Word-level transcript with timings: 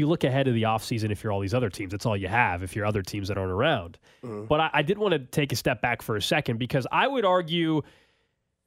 You 0.00 0.08
look 0.08 0.24
ahead 0.24 0.48
of 0.48 0.54
the 0.54 0.62
offseason 0.62 1.10
if 1.10 1.22
you're 1.22 1.30
all 1.32 1.40
these 1.40 1.54
other 1.54 1.68
teams. 1.68 1.92
That's 1.92 2.06
all 2.06 2.16
you 2.16 2.28
have 2.28 2.62
if 2.62 2.74
you're 2.74 2.86
other 2.86 3.02
teams 3.02 3.28
that 3.28 3.36
aren't 3.36 3.52
around. 3.52 3.98
Mm-hmm. 4.24 4.46
But 4.46 4.60
I, 4.60 4.70
I 4.72 4.82
did 4.82 4.96
want 4.96 5.12
to 5.12 5.18
take 5.18 5.52
a 5.52 5.56
step 5.56 5.82
back 5.82 6.00
for 6.00 6.16
a 6.16 6.22
second 6.22 6.58
because 6.58 6.86
I 6.90 7.06
would 7.06 7.24
argue, 7.24 7.82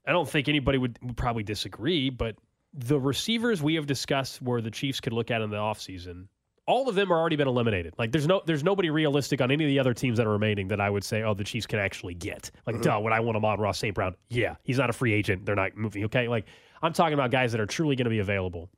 I 0.08 0.12
don't 0.12 0.30
think 0.30 0.48
anybody 0.48 0.78
would, 0.78 1.00
would 1.02 1.18
probably 1.18 1.44
disagree, 1.44 2.10
but 2.10 2.36
the 2.74 3.00
receivers 3.00 3.62
we 3.64 3.76
have 3.76 3.88
discussed 3.88 4.42
where 4.42 4.62
the 4.62 4.72
Chiefs 4.72 5.00
could 5.00 5.14
look 5.14 5.32
at 5.32 5.42
in 5.42 5.50
the 5.50 5.58
offseason, 5.58 6.28
all 6.66 6.88
of 6.88 6.96
them 6.96 7.12
are 7.12 7.20
already 7.20 7.36
been 7.36 7.48
eliminated. 7.48 7.94
Like 7.98 8.12
there's 8.12 8.28
no 8.28 8.42
there's 8.46 8.64
nobody 8.64 8.90
realistic 8.90 9.42
on 9.42 9.52
any 9.52 9.64
of 9.64 9.68
the 9.68 9.80
other 9.80 9.94
teams 9.94 10.18
that 10.18 10.26
are 10.26 10.32
remaining 10.32 10.68
that 10.70 10.80
I 10.80 10.90
would 10.90 11.04
say, 11.04 11.24
oh, 11.24 11.34
the 11.34 11.44
Chiefs 11.44 11.66
can 11.66 11.80
actually 11.80 12.14
get. 12.14 12.52
Like, 12.66 12.76
mm-hmm. 12.76 12.84
duh, 12.84 13.00
when 13.00 13.12
I 13.12 13.20
want 13.20 13.38
Amon-Ra 13.38 13.72
St. 13.74 13.94
Brown, 13.94 14.16
yeah, 14.30 14.56
he's 14.64 14.78
not 14.78 14.90
a 14.90 14.94
free 14.94 15.14
agent. 15.14 15.46
They're 15.46 15.56
not 15.56 15.76
moving. 15.76 16.06
Okay. 16.06 16.28
Like 16.28 16.46
I'm 16.82 16.94
talking 16.94 17.16
about 17.16 17.32
guys 17.32 17.52
that 17.52 17.62
are 17.62 17.66
truly 17.66 17.96
going 17.96 18.06
to 18.06 18.12
be 18.12 18.20
available. 18.20 18.70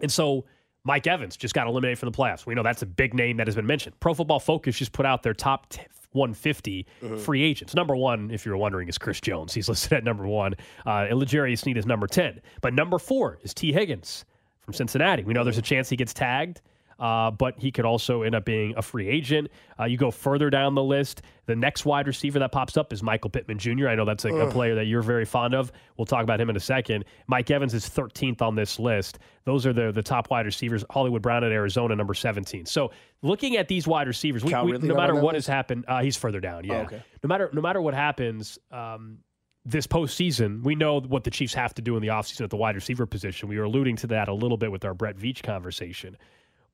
And 0.00 0.10
so 0.10 0.44
Mike 0.84 1.06
Evans 1.06 1.36
just 1.36 1.54
got 1.54 1.66
eliminated 1.66 1.98
from 1.98 2.10
the 2.10 2.16
playoffs. 2.16 2.44
We 2.44 2.54
know 2.54 2.62
that's 2.62 2.82
a 2.82 2.86
big 2.86 3.14
name 3.14 3.36
that 3.36 3.46
has 3.46 3.54
been 3.54 3.66
mentioned. 3.66 3.98
Pro 4.00 4.14
Football 4.14 4.40
Focus 4.40 4.76
just 4.76 4.92
put 4.92 5.06
out 5.06 5.22
their 5.22 5.34
top 5.34 5.68
t- 5.68 5.82
150 6.12 6.86
free 7.18 7.42
agents. 7.42 7.74
Number 7.74 7.96
one, 7.96 8.30
if 8.30 8.44
you're 8.44 8.56
wondering, 8.56 8.88
is 8.88 8.98
Chris 8.98 9.20
Jones. 9.20 9.54
He's 9.54 9.68
listed 9.68 9.92
at 9.92 10.04
number 10.04 10.26
one. 10.26 10.54
Uh, 10.84 11.06
L'Jarius 11.10 11.60
Sneed 11.60 11.78
is 11.78 11.86
number 11.86 12.06
10. 12.06 12.40
But 12.60 12.74
number 12.74 12.98
four 12.98 13.38
is 13.42 13.54
Tee 13.54 13.72
Higgins 13.72 14.24
from 14.60 14.74
Cincinnati. 14.74 15.24
We 15.24 15.32
know 15.32 15.44
there's 15.44 15.58
a 15.58 15.62
chance 15.62 15.88
he 15.88 15.96
gets 15.96 16.12
tagged. 16.12 16.60
Uh, 17.02 17.32
but 17.32 17.58
he 17.58 17.72
could 17.72 17.84
also 17.84 18.22
end 18.22 18.32
up 18.32 18.44
being 18.44 18.72
a 18.76 18.82
free 18.82 19.08
agent. 19.08 19.48
Uh, 19.80 19.84
you 19.86 19.96
go 19.96 20.12
further 20.12 20.50
down 20.50 20.76
the 20.76 20.82
list, 20.82 21.22
the 21.46 21.56
next 21.56 21.84
wide 21.84 22.06
receiver 22.06 22.38
that 22.38 22.52
pops 22.52 22.76
up 22.76 22.92
is 22.92 23.02
Michael 23.02 23.28
Pittman 23.28 23.58
Jr. 23.58 23.88
I 23.88 23.96
know 23.96 24.04
that's 24.04 24.24
a, 24.24 24.28
a 24.28 24.48
player 24.52 24.76
that 24.76 24.84
you're 24.84 25.02
very 25.02 25.24
fond 25.24 25.52
of. 25.52 25.72
We'll 25.98 26.06
talk 26.06 26.22
about 26.22 26.40
him 26.40 26.48
in 26.48 26.54
a 26.54 26.60
second. 26.60 27.04
Mike 27.26 27.50
Evans 27.50 27.74
is 27.74 27.88
13th 27.88 28.40
on 28.40 28.54
this 28.54 28.78
list. 28.78 29.18
Those 29.44 29.66
are 29.66 29.72
the 29.72 29.90
the 29.90 30.02
top 30.04 30.30
wide 30.30 30.46
receivers. 30.46 30.84
Hollywood 30.90 31.22
Brown 31.22 31.42
at 31.42 31.50
Arizona, 31.50 31.96
number 31.96 32.14
17. 32.14 32.66
So 32.66 32.92
looking 33.22 33.56
at 33.56 33.66
these 33.66 33.88
wide 33.88 34.06
receivers, 34.06 34.44
we, 34.44 34.54
we- 34.62 34.78
no 34.78 34.94
matter 34.94 35.16
what 35.16 35.34
has 35.34 35.46
happened, 35.48 35.84
uh, 35.88 36.02
he's 36.02 36.16
further 36.16 36.38
down. 36.38 36.62
Yeah. 36.64 36.82
okay. 36.82 37.02
No 37.24 37.26
matter 37.28 37.50
no 37.52 37.60
matter 37.60 37.82
what 37.82 37.94
happens. 37.94 38.60
Um, 38.70 39.18
this 39.64 39.86
postseason, 39.86 40.64
we 40.64 40.74
know 40.74 40.98
what 41.00 41.22
the 41.22 41.30
Chiefs 41.30 41.54
have 41.54 41.72
to 41.74 41.82
do 41.82 41.94
in 41.94 42.02
the 42.02 42.08
offseason 42.08 42.40
at 42.40 42.50
the 42.50 42.56
wide 42.56 42.74
receiver 42.74 43.06
position. 43.06 43.48
We 43.48 43.58
were 43.58 43.62
alluding 43.64 43.94
to 43.98 44.08
that 44.08 44.26
a 44.28 44.34
little 44.34 44.56
bit 44.56 44.72
with 44.72 44.84
our 44.84 44.92
Brett 44.92 45.16
Veach 45.16 45.40
conversation. 45.44 46.16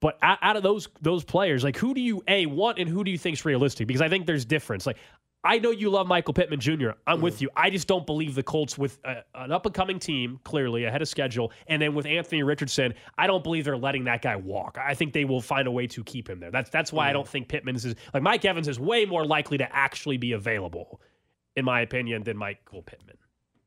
But 0.00 0.16
out, 0.22 0.56
of 0.56 0.62
those 0.62 0.88
those 1.00 1.24
players, 1.24 1.64
like 1.64 1.76
who 1.76 1.92
do 1.92 2.00
you 2.00 2.22
a 2.28 2.46
want 2.46 2.78
and 2.78 2.88
who 2.88 3.02
do 3.02 3.10
you 3.10 3.18
think's 3.18 3.44
realistic? 3.44 3.88
Because 3.88 4.00
I 4.00 4.08
think 4.08 4.26
there's 4.26 4.44
difference. 4.44 4.86
Like 4.86 4.98
I 5.44 5.58
know 5.58 5.70
you 5.70 5.88
love 5.90 6.06
Michael 6.06 6.34
Pittman 6.34 6.60
Jr. 6.60 6.90
I'm 7.06 7.20
with 7.20 7.38
mm. 7.38 7.42
you. 7.42 7.50
I 7.56 7.70
just 7.70 7.86
don't 7.86 8.06
believe 8.06 8.34
the 8.34 8.42
Colts 8.42 8.76
with 8.76 8.98
a, 9.04 9.24
an 9.34 9.52
up 9.52 9.66
and 9.66 9.74
coming 9.74 9.98
team, 9.98 10.40
clearly 10.44 10.84
ahead 10.84 11.00
of 11.00 11.08
schedule, 11.08 11.52
and 11.68 11.80
then 11.80 11.94
with 11.94 12.06
Anthony 12.06 12.42
Richardson, 12.42 12.94
I 13.16 13.26
don't 13.26 13.42
believe 13.42 13.64
they're 13.64 13.76
letting 13.76 14.04
that 14.04 14.22
guy 14.22 14.36
walk. 14.36 14.78
I 14.80 14.94
think 14.94 15.12
they 15.12 15.24
will 15.24 15.40
find 15.40 15.68
a 15.68 15.70
way 15.70 15.86
to 15.88 16.02
keep 16.04 16.28
him 16.28 16.40
there. 16.40 16.50
That's 16.50 16.70
that's 16.70 16.92
why 16.92 17.08
I 17.08 17.12
don't 17.12 17.26
mm. 17.26 17.30
think 17.30 17.48
Pittman's 17.48 17.84
is 17.84 17.94
like 18.14 18.22
Mike 18.22 18.44
Evans 18.44 18.68
is 18.68 18.78
way 18.78 19.04
more 19.04 19.24
likely 19.24 19.58
to 19.58 19.74
actually 19.74 20.16
be 20.16 20.32
available, 20.32 21.00
in 21.56 21.64
my 21.64 21.80
opinion, 21.80 22.24
than 22.24 22.36
Michael 22.36 22.82
Pittman. 22.82 23.16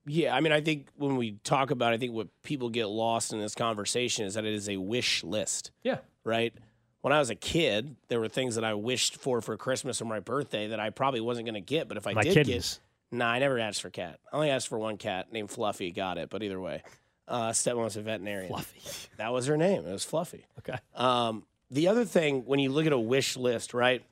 Yeah, 0.05 0.35
I 0.35 0.41
mean, 0.41 0.51
I 0.51 0.61
think 0.61 0.87
when 0.95 1.15
we 1.15 1.33
talk 1.43 1.69
about, 1.71 1.93
it, 1.93 1.95
I 1.95 1.99
think 1.99 2.13
what 2.13 2.27
people 2.41 2.69
get 2.69 2.87
lost 2.87 3.33
in 3.33 3.39
this 3.39 3.53
conversation 3.53 4.25
is 4.25 4.33
that 4.33 4.45
it 4.45 4.53
is 4.53 4.67
a 4.67 4.77
wish 4.77 5.23
list, 5.23 5.71
Yeah. 5.83 5.99
Right? 6.23 6.53
When 7.01 7.13
I 7.13 7.19
was 7.19 7.29
a 7.29 7.35
kid, 7.35 7.95
there 8.09 8.19
were 8.19 8.29
things 8.29 8.55
that 8.55 8.63
I 8.63 8.73
wished 8.75 9.17
for 9.17 9.41
for 9.41 9.57
Christmas 9.57 10.01
or 10.01 10.05
my 10.05 10.19
birthday 10.19 10.67
that 10.67 10.79
I 10.79 10.91
probably 10.91 11.21
wasn't 11.21 11.45
going 11.47 11.55
to 11.55 11.61
get. 11.61 11.87
But 11.87 11.97
if 11.97 12.05
I 12.05 12.13
My 12.13 12.23
did 12.23 12.33
kittens. 12.33 12.79
get, 13.11 13.17
nah, 13.17 13.27
I 13.31 13.39
never 13.39 13.57
asked 13.57 13.81
for 13.81 13.89
cat. 13.89 14.19
I 14.31 14.35
only 14.35 14.49
asked 14.51 14.67
for 14.67 14.77
one 14.77 14.97
cat 14.97 15.31
named 15.33 15.49
Fluffy. 15.49 15.91
Got 15.91 16.17
it, 16.19 16.29
but 16.29 16.43
either 16.43 16.59
way, 16.59 16.83
uh, 17.27 17.53
was 17.65 17.97
a 17.97 18.01
veterinarian. 18.01 18.49
Fluffy. 18.49 19.09
That 19.17 19.33
was 19.33 19.47
her 19.47 19.57
name. 19.57 19.85
It 19.85 19.91
was 19.91 20.05
Fluffy. 20.05 20.45
Okay. 20.59 20.77
Um, 20.95 21.43
the 21.71 21.87
other 21.87 22.05
thing, 22.05 22.45
when 22.45 22.59
you 22.59 22.69
look 22.69 22.85
at 22.85 22.93
a 22.93 22.99
wish 22.99 23.37
list, 23.37 23.73
right? 23.73 24.03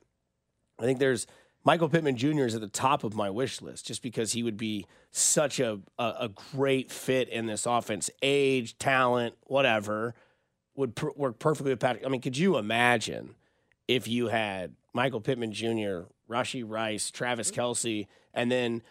I 0.78 0.82
think 0.82 0.98
there's 0.98 1.26
Michael 1.62 1.90
Pittman 1.90 2.16
Jr. 2.16 2.44
is 2.44 2.54
at 2.54 2.62
the 2.62 2.68
top 2.68 3.04
of 3.04 3.14
my 3.14 3.28
wish 3.28 3.60
list 3.60 3.86
just 3.86 4.02
because 4.02 4.32
he 4.32 4.42
would 4.42 4.56
be 4.56 4.86
such 5.10 5.60
a, 5.60 5.78
a, 5.98 6.04
a 6.20 6.30
great 6.54 6.90
fit 6.90 7.28
in 7.28 7.46
this 7.46 7.66
offense. 7.66 8.08
Age, 8.22 8.78
talent, 8.78 9.34
whatever, 9.46 10.14
would 10.74 11.00
work 11.16 11.38
perfectly 11.38 11.72
with 11.72 11.80
Patrick. 11.80 12.06
I 12.06 12.08
mean, 12.08 12.20
could 12.20 12.36
you 12.36 12.56
imagine 12.56 13.34
if 13.88 14.06
you 14.08 14.28
had 14.28 14.74
Michael 14.92 15.20
Pittman 15.20 15.52
Jr., 15.52 16.02
Rashee 16.28 16.64
Rice, 16.66 17.10
Travis 17.10 17.50
mm-hmm. 17.50 17.60
Kelce, 17.60 18.06
and 18.32 18.50
then 18.50 18.82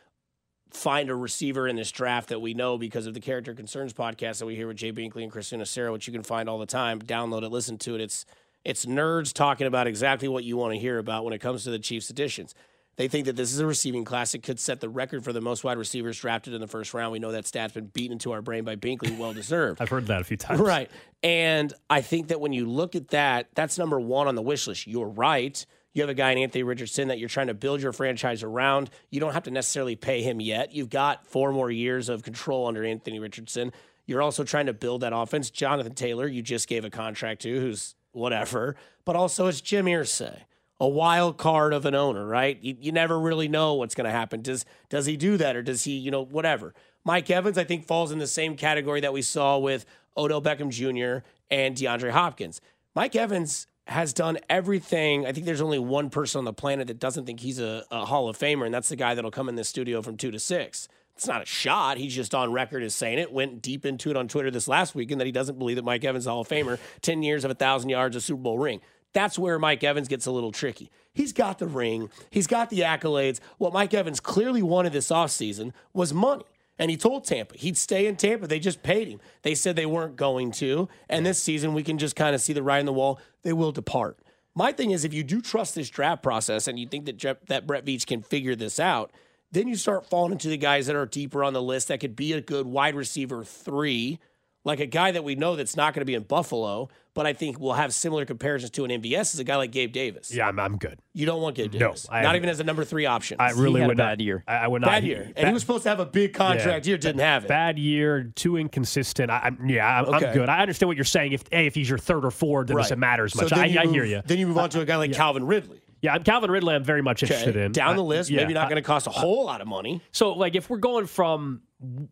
find 0.71 1.09
a 1.09 1.15
receiver 1.15 1.67
in 1.67 1.75
this 1.75 1.91
draft 1.91 2.29
that 2.29 2.41
we 2.41 2.53
know 2.53 2.77
because 2.77 3.07
of 3.07 3.13
the 3.13 3.19
Character 3.19 3.53
Concerns 3.53 3.93
podcast 3.93 4.39
that 4.39 4.45
we 4.45 4.55
hear 4.55 4.67
with 4.67 4.77
Jay 4.77 4.91
Binkley 4.91 5.23
and 5.23 5.31
Christina 5.31 5.65
Sarah, 5.65 5.91
which 5.91 6.05
you 6.07 6.13
can 6.13 6.23
find 6.23 6.47
all 6.47 6.59
the 6.59 6.65
time. 6.65 6.99
Download 7.01 7.43
it, 7.43 7.49
listen 7.49 7.77
to 7.79 7.95
it. 7.95 8.01
It's 8.01 8.25
it's 8.65 8.85
nerds 8.85 9.31
talking 9.31 9.67
about 9.67 9.87
exactly 9.87 10.27
what 10.27 10.43
you 10.43 10.57
want 10.57 10.73
to 10.73 10.79
hear 10.79 10.97
about 10.99 11.23
when 11.23 11.33
it 11.33 11.39
comes 11.39 11.63
to 11.63 11.71
the 11.71 11.79
Chiefs 11.79 12.09
additions. 12.09 12.53
They 12.99 13.07
think 13.07 13.27
that 13.27 13.37
this 13.37 13.53
is 13.53 13.59
a 13.61 13.65
receiving 13.65 14.03
class 14.03 14.33
that 14.33 14.43
could 14.43 14.59
set 14.59 14.81
the 14.81 14.89
record 14.89 15.23
for 15.23 15.31
the 15.31 15.39
most 15.39 15.63
wide 15.63 15.77
receivers 15.77 16.19
drafted 16.19 16.53
in 16.53 16.59
the 16.59 16.67
first 16.67 16.93
round. 16.93 17.13
We 17.13 17.19
know 17.19 17.31
that 17.31 17.47
stat's 17.47 17.73
been 17.73 17.85
beaten 17.85 18.11
into 18.11 18.33
our 18.33 18.41
brain 18.41 18.65
by 18.65 18.75
Binkley, 18.75 19.17
well 19.17 19.31
deserved. 19.31 19.79
I've 19.81 19.87
heard 19.87 20.07
that 20.07 20.19
a 20.19 20.25
few 20.25 20.35
times. 20.35 20.59
Right. 20.59 20.91
And 21.23 21.73
I 21.89 22.01
think 22.01 22.27
that 22.27 22.41
when 22.41 22.51
you 22.51 22.65
look 22.65 22.97
at 22.97 23.07
that, 23.11 23.47
that's 23.55 23.77
number 23.77 24.01
one 24.01 24.27
on 24.27 24.35
the 24.35 24.41
wish 24.41 24.67
list. 24.67 24.85
You're 24.85 25.07
right. 25.07 25.65
You 25.93 26.01
have 26.01 26.09
a 26.09 26.13
guy 26.13 26.31
in 26.31 26.39
Anthony 26.39 26.63
Richardson 26.63 27.07
that 27.07 27.19
you're 27.19 27.29
trying 27.29 27.47
to 27.47 27.53
build 27.53 27.81
your 27.81 27.93
franchise 27.93 28.43
around. 28.43 28.89
You 29.11 29.21
don't 29.21 29.31
have 29.31 29.43
to 29.43 29.51
necessarily 29.51 29.95
pay 29.95 30.21
him 30.21 30.41
yet. 30.41 30.73
You've 30.75 30.89
got 30.89 31.25
four 31.25 31.53
more 31.53 31.71
years 31.71 32.09
of 32.09 32.23
control 32.23 32.67
under 32.67 32.83
Anthony 32.83 33.19
Richardson. 33.19 33.71
You're 34.07 34.21
also 34.21 34.43
trying 34.43 34.65
to 34.65 34.73
build 34.73 35.03
that 35.03 35.13
offense. 35.15 35.49
Jonathan 35.49 35.95
Taylor, 35.95 36.27
you 36.27 36.41
just 36.41 36.67
gave 36.67 36.83
a 36.83 36.89
contract 36.89 37.43
to, 37.43 37.61
who's 37.61 37.95
whatever. 38.11 38.75
But 39.05 39.15
also, 39.15 39.47
it's 39.47 39.61
Jim 39.61 39.85
Irsay, 39.85 40.39
a 40.79 40.87
wild 40.87 41.37
card 41.37 41.73
of 41.73 41.85
an 41.85 41.95
owner, 41.95 42.25
right? 42.25 42.57
You, 42.61 42.75
you 42.79 42.91
never 42.91 43.19
really 43.19 43.47
know 43.47 43.73
what's 43.73 43.95
going 43.95 44.05
to 44.05 44.11
happen. 44.11 44.41
Does 44.41 44.65
does 44.89 45.05
he 45.05 45.17
do 45.17 45.37
that 45.37 45.55
or 45.55 45.61
does 45.61 45.83
he, 45.83 45.97
you 45.97 46.11
know, 46.11 46.23
whatever? 46.23 46.73
Mike 47.03 47.29
Evans, 47.29 47.57
I 47.57 47.63
think, 47.63 47.85
falls 47.85 48.11
in 48.11 48.19
the 48.19 48.27
same 48.27 48.55
category 48.55 49.01
that 49.01 49.13
we 49.13 49.21
saw 49.21 49.57
with 49.57 49.85
Odell 50.17 50.41
Beckham 50.41 50.69
Jr. 50.69 51.25
and 51.49 51.75
DeAndre 51.75 52.11
Hopkins. 52.11 52.61
Mike 52.95 53.15
Evans 53.15 53.67
has 53.87 54.13
done 54.13 54.37
everything. 54.49 55.25
I 55.25 55.31
think 55.31 55.45
there's 55.45 55.61
only 55.61 55.79
one 55.79 56.09
person 56.09 56.39
on 56.39 56.45
the 56.45 56.53
planet 56.53 56.87
that 56.87 56.99
doesn't 56.99 57.25
think 57.25 57.39
he's 57.39 57.59
a, 57.59 57.83
a 57.89 58.05
Hall 58.05 58.29
of 58.29 58.37
Famer, 58.37 58.65
and 58.65 58.73
that's 58.73 58.89
the 58.89 58.95
guy 58.95 59.15
that'll 59.15 59.31
come 59.31 59.49
in 59.49 59.55
this 59.55 59.69
studio 59.69 60.01
from 60.01 60.17
two 60.17 60.31
to 60.31 60.39
six. 60.39 60.87
It's 61.15 61.27
not 61.27 61.41
a 61.41 61.45
shot. 61.45 61.97
He's 61.97 62.15
just 62.15 62.33
on 62.33 62.51
record 62.53 62.83
as 62.83 62.93
saying 62.93 63.19
it. 63.19 63.31
Went 63.31 63.61
deep 63.61 63.85
into 63.85 64.09
it 64.09 64.15
on 64.15 64.27
Twitter 64.27 64.51
this 64.51 64.67
last 64.67 64.95
week, 64.95 65.11
and 65.11 65.19
that 65.19 65.25
he 65.25 65.33
doesn't 65.33 65.57
believe 65.59 65.75
that 65.75 65.83
Mike 65.83 66.05
Evans 66.05 66.23
is 66.23 66.27
a 66.27 66.31
Hall 66.31 66.41
of 66.41 66.47
Famer. 66.47 66.79
Ten 67.01 67.23
years 67.23 67.43
of 67.43 67.51
a 67.51 67.55
thousand 67.55 67.89
yards, 67.89 68.15
a 68.15 68.21
Super 68.21 68.41
Bowl 68.41 68.59
ring. 68.59 68.79
That's 69.13 69.39
where 69.39 69.57
Mike 69.59 69.83
Evans 69.83 70.07
gets 70.07 70.25
a 70.25 70.31
little 70.31 70.51
tricky. 70.51 70.91
He's 71.13 71.33
got 71.33 71.59
the 71.59 71.67
ring. 71.67 72.09
He's 72.29 72.47
got 72.47 72.69
the 72.69 72.81
accolades. 72.81 73.39
What 73.57 73.73
Mike 73.73 73.93
Evans 73.93 74.19
clearly 74.19 74.61
wanted 74.61 74.93
this 74.93 75.09
offseason 75.09 75.73
was 75.93 76.13
money. 76.13 76.43
And 76.77 76.89
he 76.89 76.95
told 76.95 77.25
Tampa 77.25 77.57
he'd 77.57 77.77
stay 77.77 78.07
in 78.07 78.15
Tampa. 78.15 78.47
They 78.47 78.59
just 78.59 78.83
paid 78.83 79.09
him. 79.09 79.19
They 79.41 79.53
said 79.53 79.75
they 79.75 79.85
weren't 79.85 80.15
going 80.15 80.51
to. 80.53 80.87
And 81.09 81.25
this 81.25 81.41
season, 81.41 81.73
we 81.73 81.83
can 81.83 81.97
just 81.97 82.15
kind 82.15 82.33
of 82.33 82.41
see 82.41 82.53
the 82.53 82.63
writing 82.63 82.83
on 82.83 82.85
the 82.85 82.93
wall. 82.93 83.19
They 83.41 83.51
will 83.51 83.73
depart. 83.73 84.17
My 84.55 84.71
thing 84.71 84.91
is, 84.91 85.03
if 85.03 85.13
you 85.13 85.23
do 85.23 85.41
trust 85.41 85.75
this 85.75 85.89
draft 85.89 86.23
process 86.23 86.67
and 86.67 86.79
you 86.79 86.87
think 86.87 87.05
that 87.05 87.47
that 87.47 87.67
Brett 87.67 87.85
Veach 87.85 88.05
can 88.05 88.21
figure 88.21 88.55
this 88.55 88.79
out, 88.79 89.11
then 89.51 89.67
you 89.67 89.75
start 89.75 90.09
falling 90.09 90.31
into 90.31 90.47
the 90.47 90.57
guys 90.57 90.87
that 90.87 90.95
are 90.95 91.05
deeper 91.05 91.43
on 91.43 91.53
the 91.53 91.61
list 91.61 91.87
that 91.87 91.99
could 91.99 92.15
be 92.15 92.33
a 92.33 92.41
good 92.41 92.65
wide 92.65 92.95
receiver 92.95 93.43
three, 93.43 94.19
like 94.65 94.79
a 94.79 94.85
guy 94.85 95.11
that 95.11 95.23
we 95.23 95.35
know 95.35 95.55
that's 95.55 95.75
not 95.77 95.93
going 95.93 96.01
to 96.01 96.05
be 96.05 96.15
in 96.15 96.23
Buffalo, 96.23 96.85
but 96.87 97.19
but 97.19 97.25
I 97.25 97.33
think 97.33 97.59
will 97.59 97.73
have 97.73 97.93
similar 97.93 98.23
comparisons 98.23 98.71
to 98.71 98.85
an 98.85 98.91
MVS 98.91 99.33
is 99.33 99.39
a 99.39 99.43
guy 99.43 99.57
like 99.57 99.71
Gabe 99.71 99.91
Davis. 99.91 100.33
Yeah, 100.33 100.47
I'm, 100.47 100.57
I'm 100.57 100.77
good. 100.77 100.99
You 101.13 101.25
don't 101.25 101.41
want 101.41 101.57
Gabe 101.57 101.73
No, 101.73 101.79
Davis. 101.79 102.07
I- 102.09 102.21
not 102.21 102.37
even 102.37 102.47
as 102.47 102.61
a 102.61 102.63
number 102.63 102.85
three 102.85 103.07
option. 103.07 103.37
I 103.41 103.51
really 103.51 103.81
had 103.81 103.87
a 103.87 103.89
would 103.89 103.97
bad 103.97 104.19
not. 104.19 104.23
year. 104.23 104.43
I, 104.47 104.55
I 104.57 104.67
would 104.67 104.81
not. 104.81 104.87
bad 104.87 105.03
year. 105.03 105.23
And 105.23 105.35
bad- 105.35 105.47
he 105.47 105.53
was 105.53 105.61
supposed 105.61 105.83
to 105.83 105.89
have 105.89 105.99
a 105.99 106.05
big 106.05 106.33
contract 106.33 106.85
Yeah. 106.85 106.91
year, 106.91 106.97
didn't 106.97 107.19
have 107.19 107.43
it. 107.43 107.47
Bad 107.49 107.77
year, 107.77 108.31
too 108.35 108.55
inconsistent. 108.55 109.29
I, 109.31 109.39
I'm, 109.45 109.69
yeah, 109.69 109.85
I'm, 110.01 110.05
Okay. 110.15 110.27
I'm 110.27 110.33
good. 110.33 110.47
I 110.47 110.61
understand 110.61 110.87
what 110.87 110.95
you're 110.95 111.03
saying. 111.03 111.33
If 111.33 111.43
hey, 111.51 111.65
if 111.67 111.75
he's 111.75 111.89
your 111.89 111.97
third 111.97 112.23
or 112.23 112.31
fourth, 112.31 112.67
then 112.67 112.77
it 112.77 112.81
doesn't 112.83 112.99
matter 112.99 113.25
as 113.25 113.33
So 113.33 113.41
much. 113.41 113.49
then 113.49 113.59
I, 113.59 113.65
you 113.65 113.79
I 113.79 113.87
hear 113.87 114.05
you. 114.05 114.21
Then 114.25 114.37
you 114.37 114.47
move 114.47 114.57
on 114.57 114.69
to 114.69 114.79
a 114.81 114.85
guy 114.85 114.95
like 114.95 115.11
Calvin 115.11 115.45
Ridley. 115.45 115.81
Yeah, 116.01 116.13
I'm 116.13 116.23
Calvin 116.23 116.49
Ridley. 116.49 116.75
I'm 116.75 116.83
very 116.83 117.01
much 117.01 117.23
interested 117.23 117.57
Okay. 117.57 117.65
in 117.65 117.71
Down 117.73 117.95
the 117.97 118.03
I- 118.03 118.07
list, 118.07 118.29
yeah, 118.29 118.37
maybe 118.37 118.53
not 118.53 118.69
going 118.69 118.81
to 118.81 118.85
cost 118.87 119.05
a 119.07 119.09
whole 119.09 119.45
lot 119.45 119.59
of 119.59 119.67
money. 119.67 120.01
So, 120.11 120.31
like, 120.31 120.55
if 120.55 120.69
we're 120.69 120.77
going 120.77 121.07
from, 121.07 121.61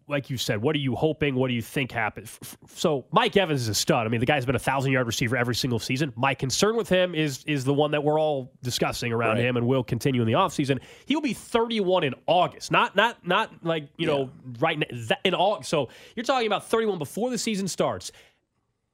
like 0.10 0.30
you 0.30 0.36
said, 0.38 0.62
what 0.62 0.76
are 0.76 0.80
you 0.80 0.94
hoping? 0.96 1.36
What 1.36 1.48
do 1.48 1.54
you 1.54 1.62
think 1.62 1.92
happens? 1.94 2.38
So, 2.68 3.06
Mike 3.12 3.38
Evans 3.38 3.62
is 3.62 3.70
a 3.70 3.74
stud. 3.74 4.06
I 4.06 4.10
mean, 4.10 4.20
the 4.20 4.26
guy's 4.26 4.46
been 4.46 4.56
a 4.56 4.60
thousand 4.60 4.92
yard 4.92 5.08
receiver 5.08 5.38
every 5.38 5.56
single 5.56 5.80
season. 5.80 6.12
My 6.18 6.34
concern 6.34 6.76
with 6.76 6.90
him 6.90 7.16
is 7.16 7.44
is 7.46 7.64
the 7.64 7.74
one 7.74 7.92
that 7.92 8.04
we're 8.04 8.20
all 8.20 8.52
discussing 8.62 9.14
around 9.14 9.36
Right. 9.36 9.46
him 9.46 9.56
and 9.56 9.66
will 9.66 9.84
continue 9.86 10.20
in 10.22 10.28
the 10.28 10.34
offseason. 10.34 10.80
He'll 11.06 11.22
be 11.22 11.34
31 11.34 12.04
in 12.04 12.14
August. 12.28 12.72
Not 12.72 12.96
not 12.96 13.26
not 13.26 13.52
like 13.64 13.88
you 13.98 14.06
know 14.08 14.30
right 14.60 14.78
now, 14.80 15.16
in 15.24 15.34
August. 15.34 15.70
So 15.70 15.88
you're 16.16 16.26
talking 16.26 16.48
about 16.48 16.68
31 16.70 16.98
before 17.00 17.30
the 17.30 17.38
season 17.38 17.70
starts. 17.70 18.12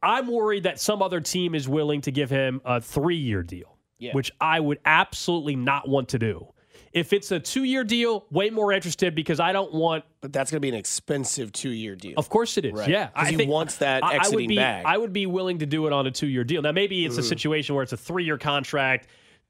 I'm 0.04 0.28
worried 0.28 0.64
that 0.64 0.80
some 0.80 1.02
other 1.02 1.22
team 1.22 1.56
is 1.56 1.68
willing 1.68 2.02
to 2.02 2.12
give 2.12 2.30
him 2.30 2.62
a 2.66 2.82
three 2.82 3.16
year 3.16 3.42
deal, 3.42 3.73
which 4.12 4.32
I 4.42 4.60
would 4.60 4.80
absolutely 4.86 5.56
not 5.56 5.88
want 5.88 6.10
to 6.10 6.20
do. 6.20 6.48
If 6.92 7.12
it's 7.12 7.32
a 7.32 7.40
two 7.40 7.64
year 7.64 7.84
deal, 7.84 8.26
way 8.30 8.52
more 8.52 8.72
interested 8.72 9.16
because 9.16 9.40
I 9.40 9.52
don't 9.52 9.74
want. 9.74 10.04
But 10.22 10.32
that's 10.32 10.52
going 10.52 10.58
to 10.58 10.62
be 10.62 10.70
an 10.70 10.76
expensive 10.76 11.52
two 11.52 11.72
year 11.72 11.96
deal. 11.96 12.14
Of 12.18 12.30
course 12.30 12.58
it 12.58 12.66
is. 12.66 12.74
Right. 12.74 12.88
Yeah, 12.90 13.08
'Cause 13.08 13.30
he 13.30 13.46
wants 13.48 13.78
that 13.78 14.04
I- 14.04 14.18
I 14.18 14.30
would 14.30 14.48
be, 14.48 14.56
bag. 14.58 14.86
I 14.86 14.98
would 14.98 15.12
be 15.12 15.26
willing 15.26 15.58
to 15.60 15.66
do 15.66 15.88
it 15.88 15.94
on 15.94 16.06
a 16.06 16.12
two 16.12 16.28
year 16.28 16.44
deal. 16.44 16.62
Now 16.62 16.72
maybe 16.72 17.04
it's 17.06 17.18
a 17.18 17.24
situation 17.24 17.74
where 17.74 17.84
it's 17.84 17.94
a 17.94 17.98
three 17.98 18.26
year 18.26 18.38
contract. 18.38 19.08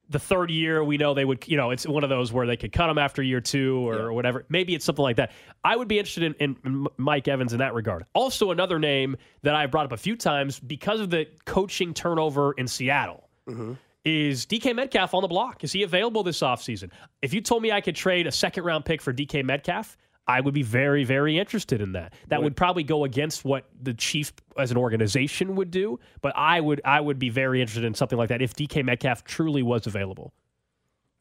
The 0.10 0.20
third 0.20 0.52
year, 0.52 0.84
we 0.84 0.98
know 0.98 1.14
they 1.14 1.24
would, 1.26 1.48
you 1.48 1.56
know, 1.56 1.72
it's 1.72 1.88
one 1.88 2.04
of 2.04 2.10
those 2.10 2.32
where 2.32 2.46
they 2.46 2.58
could 2.58 2.72
cut 2.74 2.90
him 2.90 2.98
after 2.98 3.24
year 3.24 3.40
two 3.40 3.88
or 3.90 4.12
whatever. 4.14 4.46
Maybe 4.50 4.76
it's 4.76 4.84
something 4.84 5.02
like 5.02 5.16
that. 5.16 5.32
I 5.64 5.76
would 5.78 5.88
be 5.88 5.98
interested 5.98 6.24
in, 6.24 6.34
in, 6.36 6.58
in 6.66 6.88
Mike 6.98 7.28
Evans 7.30 7.54
in 7.54 7.60
that 7.60 7.74
regard. 7.74 8.06
Also, 8.14 8.52
another 8.52 8.80
name 8.80 9.16
that 9.44 9.56
I've 9.56 9.72
brought 9.72 9.86
up 9.86 9.94
a 9.94 9.98
few 9.98 10.18
times 10.18 10.60
because 10.60 11.00
of 11.00 11.10
the 11.10 11.28
coaching 11.46 11.94
turnover 11.94 12.52
in 12.54 12.68
Seattle 12.68 13.30
mm-hmm. 13.48 13.74
Is 14.06 14.46
DK 14.46 14.76
Metcalf 14.76 15.14
on 15.14 15.22
the 15.22 15.28
block? 15.28 15.64
Is 15.64 15.72
he 15.72 15.84
available 15.84 16.24
this 16.24 16.40
offseason? 16.40 16.92
If 17.22 17.34
you 17.34 17.42
told 17.42 17.62
me 17.62 17.72
I 17.72 17.82
could 17.82 17.96
trade 17.96 18.28
a 18.28 18.32
second 18.32 18.64
round 18.64 18.86
pick 18.86 19.02
for 19.02 19.14
DK 19.14 19.44
Metcalf, 19.44 19.98
I 20.28 20.40
would 20.40 20.54
be 20.54 20.64
very, 20.64 21.04
very 21.04 21.38
interested 21.38 21.82
in 21.82 21.94
that. 21.94 22.14
That 22.30 22.42
would 22.42 22.56
probably 22.56 22.84
go 22.84 23.04
against 23.04 23.44
what 23.44 23.66
the 23.82 23.94
Chiefs 23.94 24.32
as 24.58 24.72
an 24.72 24.78
organization 24.78 25.56
would 25.56 25.70
do, 25.70 26.00
but 26.22 26.34
I 26.36 26.62
would 26.62 26.82
I 26.86 27.02
would 27.02 27.20
be 27.20 27.30
very 27.30 27.60
interested 27.60 27.84
in 27.84 27.94
something 27.94 28.18
like 28.18 28.30
that 28.30 28.42
if 28.42 28.54
DK 28.54 28.86
Metcalf 28.86 29.26
truly 29.26 29.64
was 29.64 29.86
available. 29.86 30.34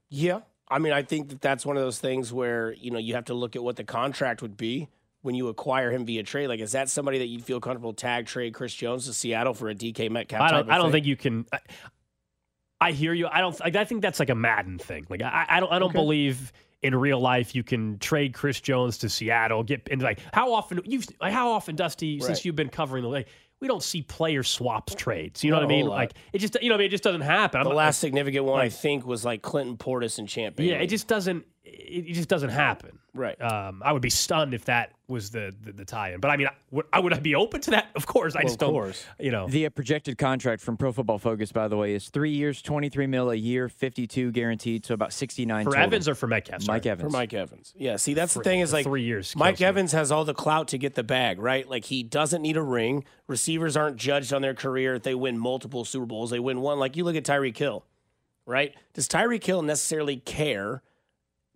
Yeah. 0.09 0.41
I 0.69 0.79
mean, 0.79 0.93
I 0.93 1.03
think 1.03 1.31
that 1.31 1.41
that's 1.41 1.67
one 1.67 1.77
of 1.77 1.83
those 1.83 1.99
things 1.99 2.33
where, 2.33 2.73
you 2.75 2.91
know, 2.91 2.99
you 2.99 3.15
have 3.15 3.27
to 3.27 3.35
look 3.35 3.57
at 3.57 3.63
what 3.63 3.77
the 3.77 3.85
contract 3.85 4.41
would 4.41 4.57
be 4.57 4.89
when 5.23 5.35
you 5.35 5.49
acquire 5.49 5.91
him 5.91 6.05
via 6.05 6.23
trade. 6.23 6.49
Like, 6.49 6.61
is 6.61 6.73
that 6.73 6.89
somebody 6.89 7.19
that 7.19 7.27
you'd 7.27 7.45
feel 7.45 7.61
comfortable 7.61 7.93
tag 7.93 8.27
trade 8.27 8.55
Chris 8.55 8.75
Jones 8.75 9.07
to 9.07 9.13
Seattle 9.13 9.55
for 9.55 9.69
a 9.69 9.75
DK 9.75 10.11
Metcalf? 10.11 10.41
I 10.41 10.51
don't 10.51 10.71
I 10.71 10.77
don't 10.77 10.87
thing? 10.87 10.93
think 10.93 11.07
you 11.07 11.17
can 11.17 11.47
I, 11.53 11.59
I 12.83 12.93
hear 12.93 13.13
you. 13.15 13.27
I 13.29 13.41
don't 13.41 13.59
like 13.61 13.77
I 13.77 13.85
think 13.85 14.03
that's 14.03 14.19
like 14.21 14.31
a 14.31 14.35
Madden 14.35 14.79
thing. 14.79 15.07
Like 15.09 15.23
I, 15.23 15.47
I 15.49 15.61
don't 15.61 15.73
I 15.73 15.79
don't 15.79 15.93
believe 15.93 16.53
in 16.83 16.95
real 16.97 17.21
life 17.21 17.55
you 17.55 17.63
can 17.63 17.99
trade 17.99 18.35
Chris 18.35 18.61
Jones 18.61 18.99
to 18.99 19.09
Seattle, 19.09 19.63
get 19.63 19.89
and 19.91 20.03
like 20.03 20.19
how 20.33 20.53
often 20.53 20.81
you've 20.85 21.07
like 21.21 21.33
how 21.33 21.51
often 21.53 21.77
Dusty 21.77 22.19
since 22.21 22.45
you've 22.45 22.57
been 22.57 22.69
covering 22.71 23.03
the 23.05 23.09
league, 23.09 23.27
we 23.61 23.69
don't 23.69 23.83
see 23.83 24.03
player 24.03 24.43
swaps 24.43 24.95
trades. 24.95 25.45
You 25.45 25.51
know 25.53 25.59
Not 25.59 25.67
what 25.67 25.73
I 25.73 25.77
mean? 25.77 25.87
lot. 25.87 25.95
Like 25.97 26.13
it 26.33 26.39
just 26.39 26.61
you 26.61 26.69
know 26.69 26.75
I 26.75 26.79
mean 26.79 26.87
it 26.87 26.91
just 26.91 27.05
doesn't 27.05 27.21
happen. 27.21 27.61
I'm 27.61 27.65
The 27.65 27.71
not- 27.71 27.77
last 27.77 28.01
significant 28.01 28.45
one, 28.47 28.61
I 28.61 28.69
think, 28.69 29.07
was 29.07 29.25
like 29.25 29.43
Clinton 29.43 29.77
Portis 29.77 30.19
and 30.19 30.29
Champ. 30.29 30.59
yeah, 30.59 30.75
it 30.77 30.89
just 30.89 31.07
doesn't 31.07 31.47
it, 31.65 32.07
it 32.09 32.13
just 32.15 32.29
doesn't 32.29 32.51
happen. 32.51 32.99
Right. 33.15 33.41
Um, 33.41 33.83
I 33.85 33.93
would 33.93 34.01
be 34.03 34.09
stunned 34.11 34.55
if 34.55 34.65
that 34.65 34.93
was 35.07 35.31
the 35.31 35.55
the, 35.63 35.73
the 35.73 35.85
tie-in. 35.85 36.19
But 36.21 36.31
I 36.31 36.37
mean, 36.39 36.47
I, 36.47 36.53
would 36.71 36.87
I 36.93 36.99
would 37.01 37.23
be 37.23 37.35
open 37.35 37.61
to 37.63 37.73
that? 37.73 37.89
Of 37.95 38.07
course. 38.07 38.35
I 38.35 38.39
Well, 38.39 38.45
just 38.49 38.59
don't. 38.59 38.73
course. 38.73 39.05
You 39.21 39.31
know. 39.31 39.47
The 39.49 39.67
uh, 39.67 39.71
projected 39.71 40.17
contract 40.17 40.63
from 40.63 40.77
Pro 40.79 40.93
Football 40.93 41.19
Focus, 41.19 41.53
by 41.53 41.69
the 41.69 41.77
way, 41.77 41.95
is 41.95 42.09
three 42.09 42.31
years, 42.31 42.63
23 42.63 43.07
mil 43.07 43.31
a 43.31 43.35
year, 43.35 43.69
52 43.69 44.33
guaranteed, 44.33 44.87
so 44.87 44.95
about 44.95 45.13
69 45.13 45.65
for 45.65 45.71
total. 45.73 45.85
Evans 45.85 46.09
or 46.09 46.15
for 46.15 46.27
Metcalf? 46.27 46.63
Sorry. 46.63 46.77
Mike 46.77 46.87
Evans. 46.87 47.13
For 47.13 47.17
Mike 47.19 47.35
Evans. 47.35 47.75
Yeah, 47.77 47.97
see, 47.97 48.15
that's 48.15 48.33
For- 48.33 48.39
the 48.39 48.45
thing 48.45 48.61
is 48.61 48.73
like 48.73 48.85
three 48.85 49.03
years 49.03 49.37
Mike 49.37 49.57
kills 49.57 49.61
me. 49.61 49.67
Evans 49.67 49.93
has 49.93 50.11
all 50.11 50.25
the 50.25 50.35
clout 50.35 50.69
to 50.69 50.79
get 50.79 50.95
the 50.95 51.03
bag, 51.05 51.39
right? 51.39 51.69
Like 51.69 51.85
he 51.85 52.03
doesn't 52.03 52.41
need 52.41 52.57
a 52.57 52.63
ring. 52.63 53.05
Receivers 53.29 53.77
aren't 53.77 53.99
judged 53.99 54.33
on 54.33 54.41
their 54.43 54.55
career 54.55 54.95
if 54.95 55.03
they 55.03 55.15
win 55.15 55.39
multiple 55.39 55.85
Super 55.85 56.07
Bowls. 56.07 56.31
They 56.31 56.41
win 56.41 56.61
one. 56.63 56.79
Like 56.79 56.97
you 56.97 57.05
look 57.05 57.15
at 57.17 57.25
Tyreek 57.25 57.57
Hill, 57.59 57.85
right? 58.47 58.75
Does 58.95 59.07
Tyreek 59.07 59.45
Hill 59.45 59.61
necessarily 59.63 60.17
care 60.17 60.83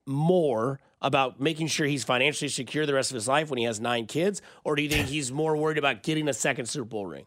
more 0.07 0.81
about 1.03 1.41
making 1.41 1.67
sure 1.67 1.87
he's 1.87 2.05
financially 2.05 2.49
secure 2.49 2.87
the 2.87 2.95
rest 2.95 3.11
of 3.11 3.15
his 3.17 3.29
life 3.29 3.51
when 3.51 3.59
he 3.59 3.65
has 3.65 3.81
nine 3.81 4.07
kids? 4.07 4.41
Or 4.65 4.77
do 4.77 4.83
you 4.83 4.89
think 4.89 5.09
he's 5.09 5.31
more 5.31 5.57
worried 5.57 5.79
about 5.79 6.03
getting 6.03 6.29
a 6.29 6.33
second 6.33 6.67
Super 6.67 6.87
Bowl 6.87 7.07
ring? 7.07 7.27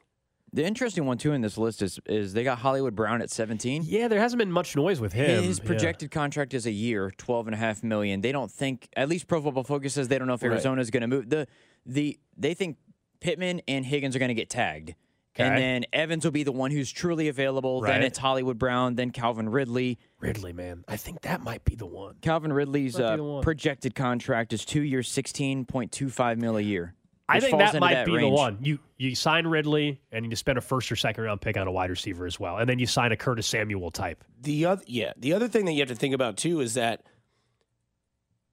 The 0.51 0.63
interesting 0.65 1.05
one, 1.05 1.19
too, 1.19 1.31
in 1.33 1.41
this 1.41 1.59
list 1.59 1.83
is, 1.83 1.99
is 2.07 2.33
they 2.33 2.43
got 2.43 2.57
Hollywood 2.57 2.95
Brown 2.95 3.21
at 3.21 3.29
17. 3.29 3.83
Yeah, 3.85 4.07
there 4.07 4.19
hasn't 4.19 4.39
been 4.39 4.51
much 4.51 4.75
noise 4.75 4.99
with 4.99 5.13
him. 5.13 5.43
His 5.43 5.59
Yeah. 5.59 5.65
projected 5.65 6.09
contract 6.09 6.55
is 6.55 6.65
a 6.65 6.71
year, 6.71 7.11
twelve 7.17 7.45
and 7.47 7.53
a 7.53 7.57
half 7.57 7.83
million. 7.83 8.21
They 8.21 8.31
don't 8.31 8.49
think, 8.51 8.89
at 8.97 9.09
least 9.09 9.27
Pro 9.27 9.39
Football 9.43 9.63
Focus 9.63 9.93
says 9.93 10.07
they 10.07 10.17
don't 10.17 10.27
know 10.27 10.33
if 10.33 10.41
Arizona 10.43 10.81
is 10.81 10.89
going 10.89 11.01
to 11.01 11.07
move. 11.07 11.29
The 11.29 11.45
the 11.85 12.17
they 12.35 12.55
think 12.55 12.77
Pittman 13.19 13.61
and 13.67 13.85
Higgins 13.85 14.15
are 14.15 14.19
going 14.19 14.29
to 14.29 14.33
get 14.35 14.49
tagged, 14.49 14.95
Okay. 15.35 15.47
and 15.47 15.57
then 15.57 15.85
Evans 15.93 16.25
will 16.25 16.31
be 16.31 16.43
the 16.43 16.51
one 16.51 16.71
who's 16.71 16.91
truly 16.91 17.27
available. 17.27 17.81
Then 17.81 18.01
it's 18.03 18.17
Hollywood 18.17 18.57
Brown, 18.57 18.95
then 18.95 19.11
Calvin 19.11 19.47
Ridley. 19.47 19.99
Ridley, 20.19 20.53
man. 20.53 20.83
I 20.87 20.97
think 20.97 21.21
that 21.21 21.43
might 21.43 21.63
be 21.63 21.75
the 21.75 21.85
one. 21.85 22.15
Calvin 22.21 22.51
Ridley's 22.51 22.99
uh, 22.99 23.15
one. 23.17 23.43
projected 23.43 23.95
contract 23.95 24.53
is 24.53 24.65
two 24.65 24.81
years, 24.81 25.09
sixteen 25.09 25.65
point 25.65 25.91
two 25.91 26.09
five 26.09 26.37
mil 26.37 26.57
a 26.57 26.61
year. 26.61 26.95
I 27.29 27.39
think 27.39 27.59
that 27.59 27.79
might 27.79 27.93
that 27.93 28.05
be 28.07 28.17
the 28.17 28.27
one. 28.27 28.57
You 28.61 28.79
you 28.97 29.13
sign 29.13 29.45
Ridley 29.45 30.01
and 30.11 30.25
you 30.25 30.35
spend 30.35 30.57
a 30.57 30.61
first 30.61 30.91
or 30.91 30.95
second 30.95 31.23
round 31.23 31.41
pick 31.41 31.57
on 31.57 31.67
a 31.67 31.71
wide 31.71 31.91
receiver 31.91 32.25
as 32.25 32.39
well, 32.39 32.57
and 32.57 32.67
then 32.67 32.79
you 32.79 32.87
sign 32.87 33.11
a 33.11 33.17
Curtis 33.17 33.45
Samuel 33.45 33.91
type. 33.91 34.23
The 34.41 34.65
other, 34.65 34.83
yeah, 34.87 35.13
the 35.15 35.33
other 35.33 35.47
thing 35.47 35.65
that 35.65 35.73
you 35.73 35.79
have 35.79 35.89
to 35.89 35.95
think 35.95 36.15
about 36.15 36.37
too 36.37 36.59
is 36.59 36.73
that 36.73 37.03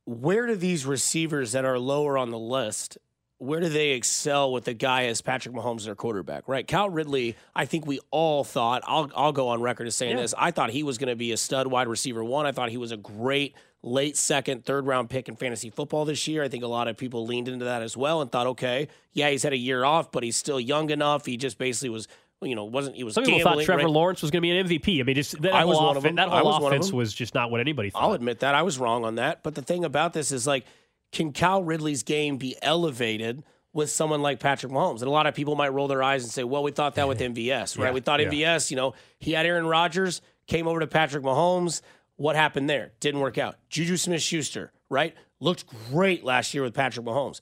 where 0.05 0.47
do 0.47 0.55
these 0.55 0.85
receivers 0.85 1.53
that 1.53 1.65
are 1.65 1.79
lower 1.79 2.19
on 2.19 2.31
the 2.31 2.39
list, 2.39 2.99
where 3.39 3.61
do 3.61 3.69
they 3.69 3.91
excel 3.91 4.51
with 4.53 4.67
a 4.69 4.75
guy 4.75 5.05
as 5.07 5.21
Patrick 5.21 5.55
Mahomes 5.55 5.85
their 5.85 5.95
quarterback? 5.95 6.49
Right, 6.49 6.67
Cal 6.67 6.89
Ridley. 6.89 7.37
I 7.55 7.67
think 7.67 7.87
we 7.87 8.01
all 8.11 8.45
thought. 8.45 8.83
I'll 8.87 9.11
I'll 9.15 9.33
go 9.33 9.49
on 9.49 9.61
record 9.61 9.87
as 9.87 9.97
saying 9.97 10.17
Yeah. 10.17 10.23
this. 10.23 10.35
I 10.39 10.51
thought 10.51 10.71
he 10.71 10.83
was 10.83 10.97
going 10.99 11.09
to 11.11 11.17
be 11.17 11.33
a 11.33 11.37
stud 11.37 11.67
wide 11.67 11.89
receiver. 11.89 12.25
One, 12.25 12.47
I 12.47 12.53
thought 12.53 12.71
he 12.71 12.77
was 12.79 12.93
a 12.93 12.97
great 12.97 13.55
late 13.83 14.17
second, 14.17 14.65
third 14.65 14.87
round 14.87 15.11
pick 15.11 15.29
in 15.29 15.37
fantasy 15.37 15.71
football 15.71 16.05
this 16.05 16.27
year. 16.27 16.43
I 16.43 16.49
think 16.49 16.65
a 16.65 16.67
lot 16.67 16.89
of 16.89 16.97
people 16.97 17.27
leaned 17.27 17.49
into 17.49 17.67
that 17.67 17.83
as 17.83 17.97
well 17.97 18.21
and 18.23 18.33
thought, 18.33 18.47
okay, 18.49 18.89
yeah, 19.13 19.29
he's 19.31 19.43
had 19.43 19.53
a 19.53 19.57
year 19.59 19.85
off, 19.85 20.11
but 20.11 20.23
he's 20.23 20.37
still 20.37 20.59
young 20.59 20.91
enough. 20.91 21.27
He 21.27 21.37
just 21.37 21.59
basically 21.59 21.91
was. 21.91 22.09
You 22.43 22.55
know, 22.55 22.65
wasn't 22.65 22.97
he 22.97 23.03
was 23.03 23.15
Some 23.15 23.25
people 23.25 23.41
thought 23.41 23.63
Trevor 23.63 23.85
right? 23.85 23.91
Lawrence 23.91 24.21
was 24.21 24.31
going 24.31 24.43
to 24.43 24.47
be 24.47 24.51
an 24.59 24.67
MVP. 24.67 25.01
I 25.01 25.05
mean, 25.05 25.15
just 25.17 25.41
that 25.41 25.55
I 25.55 25.61
whole, 25.61 25.71
was 25.71 25.79
one 25.79 25.97
of 25.97 26.03
them. 26.03 26.17
that 26.17 26.29
whole 26.29 26.45
was 26.61 26.65
offense 26.65 26.93
was 26.93 27.15
just 27.15 27.35
not 27.35 27.51
what 27.51 27.63
anybody 27.63 27.89
thought. 27.89 28.03
I'll 28.03 28.13
admit 28.13 28.41
that 28.41 28.55
I 28.55 28.61
was 28.61 28.79
wrong 28.79 29.07
on 29.07 29.15
that. 29.15 29.43
But 29.43 29.55
the 29.55 29.63
thing 29.63 29.87
about 29.87 30.13
this 30.13 30.31
is 30.33 30.47
like, 30.47 30.67
can 31.13 31.33
Cal 31.33 31.63
Ridley's 31.63 32.03
game 32.03 32.37
be 32.37 32.57
elevated 32.63 33.45
with 33.73 33.91
someone 33.91 34.23
like 34.23 34.41
Patrick 34.41 34.73
Mahomes? 34.73 34.99
And 35.01 35.09
a 35.09 35.11
lot 35.11 35.27
of 35.27 35.35
people 35.35 35.57
might 35.57 35.73
roll 35.73 35.89
their 35.89 36.03
eyes 36.03 36.23
and 36.23 36.33
say, 36.33 36.45
well, 36.45 36.63
we 36.63 36.73
thought 36.73 36.95
that 36.97 37.09
with 37.09 37.21
MVS, 37.21 37.79
right? 37.79 37.87
Yeah, 37.87 37.93
we 37.93 38.01
thought 38.01 38.21
yeah. 38.21 38.29
MVS, 38.29 38.71
you 38.71 38.77
know, 38.77 38.95
he 39.19 39.33
had 39.33 39.47
Aaron 39.47 39.67
Rodgers, 39.67 40.21
came 40.47 40.67
over 40.67 40.81
to 40.81 40.87
Patrick 40.87 41.25
Mahomes. 41.25 41.83
What 42.17 42.37
happened 42.37 42.69
there? 42.71 42.93
Didn't 43.01 43.21
work 43.21 43.39
out. 43.39 43.57
Juju 43.69 43.97
Smith 43.97 44.23
Schuster, 44.23 44.73
right? 44.89 45.15
Looked 45.41 45.67
great 45.91 46.25
last 46.25 46.55
year 46.55 46.63
with 46.63 46.75
Patrick 46.75 47.05
Mahomes. 47.05 47.41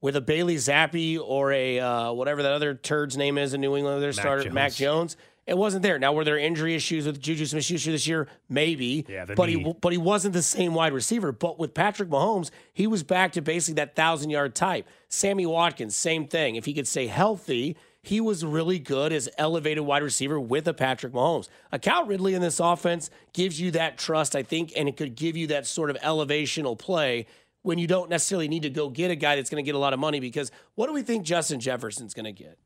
With 0.00 0.16
a 0.16 0.20
Bailey 0.20 0.56
Zappe 0.56 1.18
or 1.20 1.52
a 1.52 1.80
uh, 1.80 2.12
whatever 2.12 2.42
that 2.42 2.52
other 2.52 2.74
turd's 2.74 3.16
name 3.16 3.38
is 3.38 3.54
in 3.54 3.60
New 3.60 3.76
England, 3.76 4.02
their 4.02 4.12
starter, 4.12 4.50
Mac 4.52 4.72
Jones. 4.72 5.16
It 5.46 5.56
wasn't 5.56 5.84
there. 5.84 5.96
Now, 5.98 6.12
were 6.12 6.24
there 6.24 6.38
injury 6.38 6.74
issues 6.74 7.06
with 7.06 7.20
Juju 7.20 7.46
Smith 7.46 7.64
Schuster 7.64 7.92
this 7.92 8.06
year? 8.06 8.26
Maybe. 8.48 9.06
Yeah, 9.08 9.26
but 9.26 9.48
he 9.48 9.74
but 9.80 9.92
he 9.92 9.98
wasn't 9.98 10.34
the 10.34 10.42
same 10.42 10.74
wide 10.74 10.92
receiver. 10.92 11.30
But 11.30 11.56
with 11.58 11.72
Patrick 11.72 12.08
Mahomes, 12.08 12.50
he 12.72 12.88
was 12.88 13.04
back 13.04 13.32
to 13.32 13.40
basically 13.40 13.74
that 13.74 13.94
thousand 13.94 14.30
yard 14.30 14.56
type. 14.56 14.88
Sammy 15.08 15.46
Watkins, 15.46 15.96
same 15.96 16.26
thing. 16.26 16.56
If 16.56 16.64
he 16.64 16.74
could 16.74 16.88
stay 16.88 17.06
healthy, 17.06 17.76
he 18.02 18.20
was 18.20 18.44
really 18.44 18.80
good 18.80 19.12
as 19.12 19.28
elevated 19.38 19.84
wide 19.84 20.02
receiver 20.02 20.40
with 20.40 20.66
a 20.66 20.74
Patrick 20.74 21.12
Mahomes. 21.12 21.48
A 21.70 21.78
Cal 21.78 22.04
Ridley 22.04 22.34
in 22.34 22.42
this 22.42 22.58
offense 22.58 23.08
gives 23.32 23.60
you 23.60 23.70
that 23.72 23.98
trust, 23.98 24.34
I 24.34 24.42
think, 24.42 24.72
and 24.76 24.88
it 24.88 24.96
could 24.96 25.14
give 25.14 25.36
you 25.36 25.46
that 25.48 25.66
sort 25.66 25.90
of 25.90 25.96
elevational 25.98 26.76
play 26.76 27.26
when 27.62 27.78
you 27.78 27.86
don't 27.86 28.10
necessarily 28.10 28.48
need 28.48 28.62
to 28.62 28.70
go 28.70 28.88
get 28.88 29.12
a 29.12 29.16
guy 29.16 29.36
that's 29.36 29.50
going 29.50 29.64
to 29.64 29.66
get 29.66 29.76
a 29.76 29.78
lot 29.78 29.92
of 29.92 30.00
money. 30.00 30.18
Because 30.18 30.50
what 30.74 30.88
do 30.88 30.92
we 30.92 31.02
think 31.02 31.24
Justin 31.24 31.60
Jefferson's 31.60 32.14
going 32.14 32.24
to 32.24 32.32
get? 32.32 32.58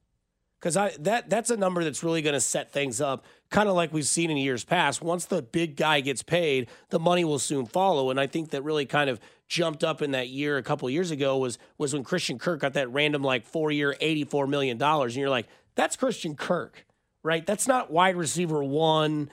Because 0.60 0.76
I 0.76 0.92
that 1.00 1.30
that's 1.30 1.48
a 1.50 1.56
number 1.56 1.82
that's 1.82 2.04
really 2.04 2.20
going 2.20 2.34
to 2.34 2.40
set 2.40 2.70
things 2.70 3.00
up, 3.00 3.24
kind 3.50 3.68
of 3.68 3.74
like 3.74 3.92
we've 3.94 4.06
seen 4.06 4.30
in 4.30 4.36
years 4.36 4.62
past. 4.62 5.00
Once 5.00 5.24
the 5.24 5.40
big 5.40 5.74
guy 5.74 6.00
gets 6.00 6.22
paid, 6.22 6.68
the 6.90 6.98
money 6.98 7.24
will 7.24 7.38
soon 7.38 7.64
follow. 7.64 8.10
And 8.10 8.20
I 8.20 8.26
think 8.26 8.50
that 8.50 8.62
really 8.62 8.84
kind 8.84 9.08
of 9.08 9.18
jumped 9.48 9.82
up 9.82 10.02
in 10.02 10.10
that 10.10 10.28
year 10.28 10.58
a 10.58 10.62
couple 10.62 10.88
years 10.90 11.10
ago 11.10 11.38
was 11.38 11.58
was 11.78 11.94
when 11.94 12.04
Christian 12.04 12.38
Kirk 12.38 12.60
got 12.60 12.74
that 12.74 12.92
random 12.92 13.22
like 13.22 13.44
four 13.46 13.70
year, 13.72 13.96
eighty 14.00 14.24
four 14.24 14.46
million 14.46 14.76
dollars, 14.76 15.14
and 15.14 15.20
you're 15.20 15.30
like, 15.30 15.48
that's 15.76 15.96
Christian 15.96 16.36
Kirk. 16.36 16.84
right? 17.22 17.44
That's 17.46 17.66
not 17.66 17.90
wide 17.90 18.16
receiver 18.16 18.62
one. 18.62 19.30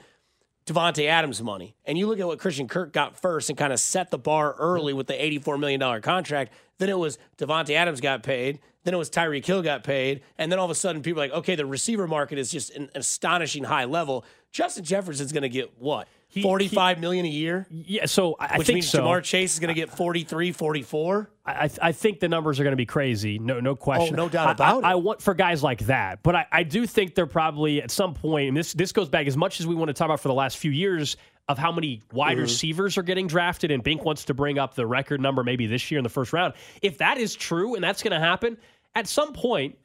Davante 0.66 1.06
Adams 1.06 1.42
money. 1.42 1.76
And 1.86 1.96
you 1.96 2.06
look 2.06 2.20
at 2.20 2.26
what 2.26 2.38
Christian 2.38 2.68
Kirk 2.68 2.92
got 2.92 3.18
first 3.18 3.48
and 3.48 3.56
kind 3.56 3.72
of 3.72 3.80
set 3.80 4.10
the 4.10 4.18
bar 4.18 4.54
early 4.58 4.92
with 4.92 5.06
the 5.06 5.14
$84 5.14 5.58
million 5.58 6.02
contract. 6.02 6.52
Then 6.78 6.88
it 6.88 6.98
was 6.98 7.18
Davante 7.36 7.70
Adams 7.74 8.00
got 8.00 8.22
paid. 8.22 8.60
Then 8.84 8.94
it 8.94 8.96
was 8.96 9.10
Tyreek 9.10 9.44
Hill 9.44 9.62
got 9.62 9.84
paid. 9.84 10.22
And 10.38 10.50
then 10.50 10.58
all 10.58 10.64
of 10.64 10.70
a 10.70 10.74
sudden 10.74 11.02
people 11.02 11.20
are 11.20 11.26
like, 11.26 11.32
okay, 11.38 11.56
the 11.56 11.66
receiver 11.66 12.06
market 12.06 12.38
is 12.38 12.50
just 12.50 12.70
an 12.70 12.88
astonishing 12.94 13.64
high 13.64 13.84
level. 13.84 14.24
Justin 14.52 14.84
Jefferson's 14.84 15.32
going 15.32 15.42
to 15.42 15.48
get 15.48 15.78
what? 15.78 16.08
He- 16.30 16.42
Forty-five 16.42 17.00
million 17.00 17.24
a 17.26 17.28
year? 17.28 17.66
Yeah, 17.70 18.04
so 18.06 18.36
I, 18.38 18.54
I 18.54 18.58
Which 18.58 18.66
think 18.66 18.74
means 18.76 18.90
so. 18.90 19.02
Ja'Marr 19.02 19.22
Chase 19.22 19.54
is 19.54 19.60
going 19.60 19.68
to 19.68 19.74
get 19.74 19.90
43, 19.90 20.52
44. 20.52 21.30
I, 21.44 21.52
I- 21.52 21.70
I 21.82 21.92
think 21.92 22.20
the 22.20 22.28
numbers 22.28 22.60
are 22.60 22.64
going 22.64 22.72
to 22.72 22.76
be 22.76 22.86
crazy. 22.86 23.38
No, 23.38 23.60
no 23.60 23.74
question. 23.74 24.14
Oh, 24.14 24.24
no 24.24 24.28
doubt 24.28 24.48
I- 24.48 24.52
about 24.52 24.84
I, 24.84 24.88
it. 24.90 24.92
I 24.92 24.94
want 24.96 25.20
for 25.22 25.34
guys 25.34 25.62
like 25.62 25.80
that, 25.86 26.22
but 26.22 26.36
I, 26.36 26.46
I 26.52 26.62
do 26.64 26.86
think 26.86 27.14
they're 27.14 27.26
probably 27.26 27.82
at 27.82 27.90
some 27.90 28.12
point, 28.14 28.48
and 28.48 28.56
this 28.56 28.72
this 28.74 28.92
goes 28.92 29.08
back 29.08 29.26
as 29.26 29.36
much 29.38 29.58
as 29.60 29.66
we 29.66 29.74
want 29.74 29.88
to 29.88 29.94
talk 29.94 30.04
about 30.06 30.20
for 30.20 30.28
the 30.28 30.34
last 30.34 30.58
few 30.58 30.70
years 30.70 31.16
of 31.48 31.58
how 31.58 31.72
many 31.72 32.02
wide 32.12 32.32
Mm-hmm. 32.32 32.42
receivers 32.42 32.98
are 32.98 33.02
getting 33.02 33.26
drafted, 33.26 33.70
and 33.70 33.82
Bink 33.82 34.04
wants 34.04 34.24
to 34.26 34.34
bring 34.34 34.58
up 34.58 34.74
the 34.74 34.86
record 34.86 35.20
number 35.20 35.42
maybe 35.42 35.66
this 35.66 35.90
year 35.90 35.98
in 35.98 36.04
the 36.04 36.10
first 36.10 36.32
round. 36.32 36.54
If 36.82 36.98
that 36.98 37.18
is 37.18 37.34
true 37.34 37.74
and 37.74 37.82
that's 37.82 38.02
going 38.02 38.12
to 38.12 38.20
happen, 38.20 38.58
at 38.94 39.06
some 39.08 39.32
point 39.32 39.76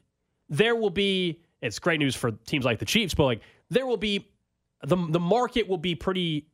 there 0.48 0.76
will 0.76 0.90
be. 0.90 1.40
It's 1.62 1.78
great 1.78 1.98
news 1.98 2.14
for 2.14 2.30
teams 2.32 2.66
like 2.66 2.78
the 2.78 2.84
Chiefs, 2.84 3.14
but 3.14 3.24
like 3.24 3.40
there 3.70 3.86
will 3.86 3.96
be 3.96 4.28
the 4.82 4.96
the 4.96 5.20
market 5.20 5.66
will 5.66 5.78
be 5.78 5.94
pretty 5.94 6.46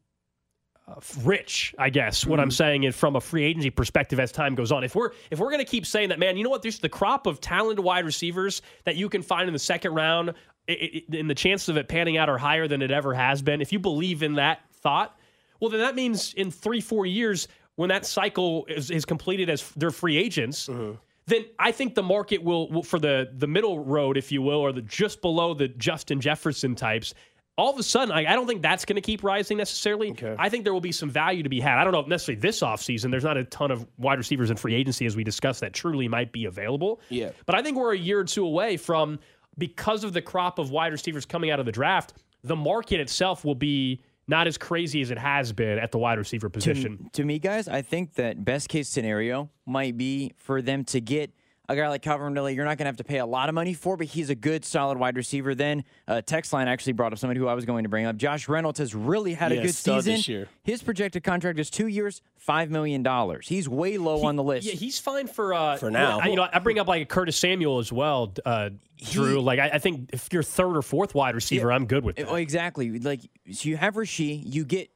rich, 1.23 1.75
I 1.79 1.91
guess. 1.91 2.27
What 2.27 2.37
Mm-hmm. 2.37 2.43
I'm 2.43 2.51
saying 2.51 2.83
is 2.85 2.97
from 2.97 3.17
a 3.17 3.21
free 3.21 3.45
agency 3.45 3.71
perspective 3.71 4.19
as 4.21 4.33
time 4.33 4.55
goes 4.55 4.73
on. 4.73 4.85
If 4.85 4.95
we're 4.95 5.11
if 5.31 5.39
we're 5.39 5.51
going 5.51 5.65
to 5.65 5.71
keep 5.71 5.87
saying 5.87 6.09
that, 6.11 6.19
man, 6.19 6.37
you 6.37 6.45
know 6.45 6.51
what? 6.51 6.63
There's 6.63 6.79
the 6.79 6.89
crop 6.89 7.27
of 7.27 7.41
talented 7.41 7.85
wide 7.85 8.05
receivers 8.05 8.63
that 8.85 8.97
you 8.97 9.09
can 9.09 9.23
find 9.23 9.49
in 9.49 9.53
the 9.53 9.59
second 9.59 9.95
round, 9.95 10.31
i 10.69 10.73
i 10.73 11.17
and 11.17 11.29
the 11.29 11.35
chances 11.35 11.69
of 11.69 11.77
it 11.77 11.89
panning 11.89 12.17
out 12.17 12.29
are 12.29 12.39
higher 12.39 12.69
than 12.69 12.83
it 12.83 12.91
ever 12.91 13.15
has 13.15 13.43
been. 13.43 13.61
If 13.61 13.73
you 13.73 13.79
believe 13.79 14.23
in 14.23 14.35
that 14.35 14.61
thought, 14.83 15.19
well, 15.61 15.71
then 15.71 15.81
that 15.81 15.95
means 15.95 16.35
in 16.35 16.51
three 16.51 16.81
four 16.81 17.07
years 17.07 17.49
when 17.77 17.89
that 17.89 18.07
cycle 18.07 18.67
is, 18.67 18.91
is 18.91 19.05
completed 19.05 19.49
as 19.49 19.71
they're 19.77 19.91
free 19.91 20.17
agents. 20.17 20.67
Mm-hmm. 20.67 20.97
Then 21.27 21.45
I 21.59 21.71
think 21.71 21.95
the 21.95 22.03
market 22.03 22.43
will, 22.43 22.69
will 22.71 22.83
for 22.83 22.99
the 22.99 23.31
the 23.33 23.47
middle 23.47 23.79
road, 23.79 24.17
if 24.17 24.33
you 24.33 24.43
will, 24.43 24.59
or 24.59 24.73
the 24.73 24.83
just 24.83 25.21
below 25.21 25.55
the 25.55 25.69
Justin 25.69 26.21
Jefferson 26.21 26.75
types 26.75 27.15
all 27.61 27.71
of 27.71 27.79
a 27.79 27.83
sudden, 27.83 28.11
I, 28.11 28.21
I 28.21 28.35
don't 28.35 28.47
think 28.47 28.63
that's 28.63 28.87
going 28.87 28.97
to 28.97 29.03
keep 29.03 29.23
rising 29.23 29.59
necessarily. 29.59 30.15
I 30.39 30.49
think 30.49 30.65
there 30.65 30.73
will 30.73 30.81
be 30.81 30.93
some 30.93 31.11
value 31.11 31.43
to 31.43 31.51
be 31.51 31.61
had. 31.61 31.77
I 31.77 31.85
don't 31.85 31.93
know 31.93 32.01
if 32.01 32.07
necessarily 32.07 32.41
this 32.41 32.61
offseason, 32.61 33.11
there's 33.11 33.25
not 33.25 33.37
a 33.37 33.45
ton 33.45 33.71
of 33.71 33.87
wide 33.99 34.17
receivers 34.17 34.51
in 34.51 34.57
free 34.57 34.75
agency, 34.75 35.05
as 35.05 35.15
we 35.15 35.25
discussed, 35.25 35.61
that 35.61 35.75
truly 35.75 36.09
might 36.09 36.33
be 36.33 36.47
available. 36.47 37.03
Yeah. 37.11 37.31
But 37.45 37.57
I 37.57 37.63
think 37.63 37.77
we're 37.77 37.93
a 37.93 37.99
year 37.99 38.21
or 38.21 38.25
two 38.25 38.47
away 38.47 38.79
from, 38.79 39.19
because 39.59 40.05
of 40.05 40.15
the 40.15 40.23
crop 40.23 40.59
of 40.59 40.71
wide 40.71 40.93
receivers 40.93 41.27
coming 41.27 41.51
out 41.51 41.61
of 41.61 41.67
the 41.67 41.73
draft, 41.73 42.15
the 42.43 42.57
market 42.57 42.99
itself 42.99 43.45
will 43.45 43.55
be 43.55 44.01
not 44.31 44.47
as 44.47 44.57
crazy 44.57 45.03
as 45.03 45.11
it 45.11 45.19
has 45.19 45.53
been 45.53 45.79
at 45.79 45.91
the 45.91 45.99
wide 45.99 46.17
receiver 46.17 46.49
position. 46.49 47.11
To 47.15 47.25
me, 47.25 47.41
guys, 47.41 47.67
I 47.67 47.83
think 47.83 48.15
that 48.15 48.45
best 48.45 48.69
case 48.69 48.89
scenario 48.89 49.51
might 49.67 49.97
be 49.97 50.33
for 50.37 50.63
them 50.63 50.85
to 50.85 51.01
get 51.01 51.33
a 51.71 51.77
guy 51.77 51.89
like 51.89 52.03
Calvin 52.03 52.35
Ridley. 52.35 52.55
You're 52.55 52.65
not 52.65 52.79
going 52.79 52.85
to 52.85 52.89
have 52.89 52.97
to 52.97 53.05
pay 53.05 53.19
a 53.19 53.27
lot 53.27 53.49
of 53.49 53.55
money 53.55 53.75
for, 53.75 53.97
but 53.97 54.07
he's 54.09 54.29
a 54.29 54.35
good, 54.35 54.65
solid 54.65 54.99
wide 54.99 55.17
receiver. 55.17 55.55
Then 55.55 55.85
uh, 56.09 56.21
text 56.21 56.53
line 56.53 56.67
actually 56.69 56.95
brought 56.95 57.13
up 57.13 57.19
somebody 57.19 57.39
who 57.39 57.47
I 57.47 57.55
was 57.55 57.65
going 57.65 57.85
to 57.85 57.89
bring 57.89 58.07
up. 58.07 58.17
Josh 58.17 58.49
Reynolds 58.49 58.79
has 58.81 58.95
really 58.95 59.35
had 59.35 59.53
Yeah, 59.53 59.61
a 59.61 59.63
good 59.63 59.75
season 59.75 60.15
this 60.15 60.29
year. 60.29 60.49
His 60.65 60.83
projected 60.83 61.23
contract 61.23 61.59
is 61.59 61.71
two 61.71 61.87
years, 61.87 62.23
five 62.37 62.71
million 62.71 63.03
dollars. 63.03 63.47
He's 63.47 63.69
way 63.69 63.99
low 63.99 64.25
on 64.25 64.37
the 64.37 64.43
list. 64.43 64.67
Yeah, 64.67 64.75
he's 64.75 64.99
fine 64.99 65.29
for 65.29 65.55
uh, 65.55 65.77
For 65.77 65.91
now. 65.91 66.19
I, 66.21 66.27
you 66.27 66.37
know, 66.37 66.49
I 66.53 66.59
bring 66.59 66.79
up 66.79 66.89
like 66.89 67.09
Curtis 67.09 67.37
Samuel 67.37 67.79
as 67.79 67.93
well, 67.93 68.33
uh, 68.45 68.71
Drew. 69.11 69.41
like 69.41 69.59
I, 69.61 69.71
I 69.75 69.79
think 69.79 70.11
if 70.13 70.29
you're 70.33 70.43
third 70.43 70.77
or 70.77 70.83
fourth 70.83 71.15
wide 71.15 71.35
receiver, 71.35 71.71
I'm 71.73 71.87
good 71.87 72.05
with 72.05 72.17
that. 72.17 72.29
Oh, 72.29 72.35
exactly. 72.35 72.99
Like 72.99 73.21
so 73.53 73.69
you 73.69 73.77
have 73.77 73.95
Rasheed, 73.95 74.43
you 74.53 74.65
get 74.65 74.91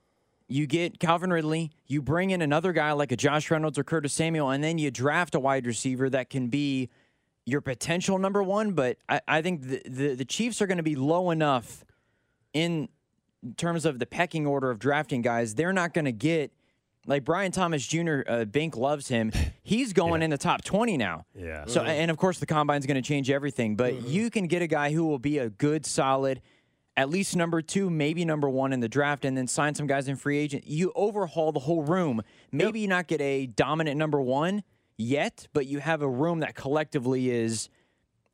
you 0.49 0.67
get 0.67 0.99
Calvin 1.01 1.33
Ridley, 1.33 1.71
you 1.87 2.03
bring 2.03 2.31
in 2.31 2.43
another 2.43 2.73
guy 2.73 2.93
like 2.93 3.13
a 3.13 3.17
Josh 3.17 3.51
Reynolds 3.51 3.79
or 3.79 3.85
Curtis 3.85 4.13
Samuel, 4.13 4.51
and 4.51 4.63
then 4.63 4.79
you 4.79 4.91
draft 4.91 5.35
a 5.35 5.41
wide 5.41 5.67
receiver 5.67 6.11
that 6.11 6.31
can 6.31 6.49
be 6.49 6.91
your 7.47 7.61
potential 7.61 8.19
number 8.19 8.43
one. 8.43 8.73
But 8.73 8.99
I, 9.09 9.21
I 9.27 9.43
think 9.43 9.63
the, 9.63 9.83
the 9.89 10.15
the 10.15 10.25
Chiefs 10.25 10.61
are 10.61 10.67
going 10.67 10.79
to 10.79 10.83
be 10.85 10.97
low 10.97 11.31
enough 11.31 11.85
in 12.53 12.89
terms 13.57 13.85
of 13.85 13.99
the 13.99 14.07
pecking 14.07 14.47
order 14.47 14.71
of 14.71 14.79
drafting 14.79 15.23
guys. 15.23 15.55
They're 15.55 15.73
not 15.73 15.95
going 15.95 16.07
to 16.07 16.13
get 16.13 16.53
like 17.07 17.25
Brian 17.25 17.53
Thomas 17.53 17.87
Jr. 17.87 18.21
Uh, 18.27 18.45
Bink 18.45 18.77
loves 18.77 19.09
him. 19.09 19.33
He's 19.63 19.93
going 19.95 20.23
in 20.23 20.31
the 20.31 20.39
top 20.39 20.63
twenty 20.63 20.97
now. 20.97 21.25
Yeah. 21.35 21.65
So 21.67 21.83
and 21.83 22.11
of 22.11 22.19
course 22.19 22.39
the 22.39 22.47
combine's 22.47 22.87
going 22.87 23.03
to 23.03 23.07
change 23.07 23.31
everything, 23.31 23.77
but 23.77 24.03
you 24.03 24.31
can 24.31 24.47
get 24.47 24.61
a 24.61 24.67
guy 24.67 24.93
who 24.93 25.07
will 25.07 25.19
be 25.19 25.39
a 25.39 25.49
good, 25.49 25.87
solid, 25.87 26.43
at 26.97 27.11
least 27.11 27.35
number 27.35 27.61
two, 27.61 27.91
maybe 27.91 28.25
number 28.25 28.49
one 28.49 28.73
in 28.73 28.81
the 28.81 28.89
draft, 28.89 29.25
and 29.25 29.37
then 29.37 29.47
sign 29.47 29.75
some 29.75 29.87
guys 29.87 30.09
in 30.09 30.17
free 30.17 30.39
agent. 30.39 30.67
You 30.67 30.93
overhaul 30.95 31.53
the 31.53 31.61
whole 31.61 31.83
room. 31.83 32.23
Maybe 32.53 32.87
not 32.87 33.09
get 33.09 33.21
a 33.21 33.47
dominant 33.47 33.97
number 33.97 34.21
one 34.21 34.63
yet, 34.97 35.49
but 35.53 35.67
you 35.67 35.81
have 35.81 36.03
a 36.03 36.09
room 36.09 36.41
that 36.41 36.55
collectively 36.55 37.31
is 37.31 37.69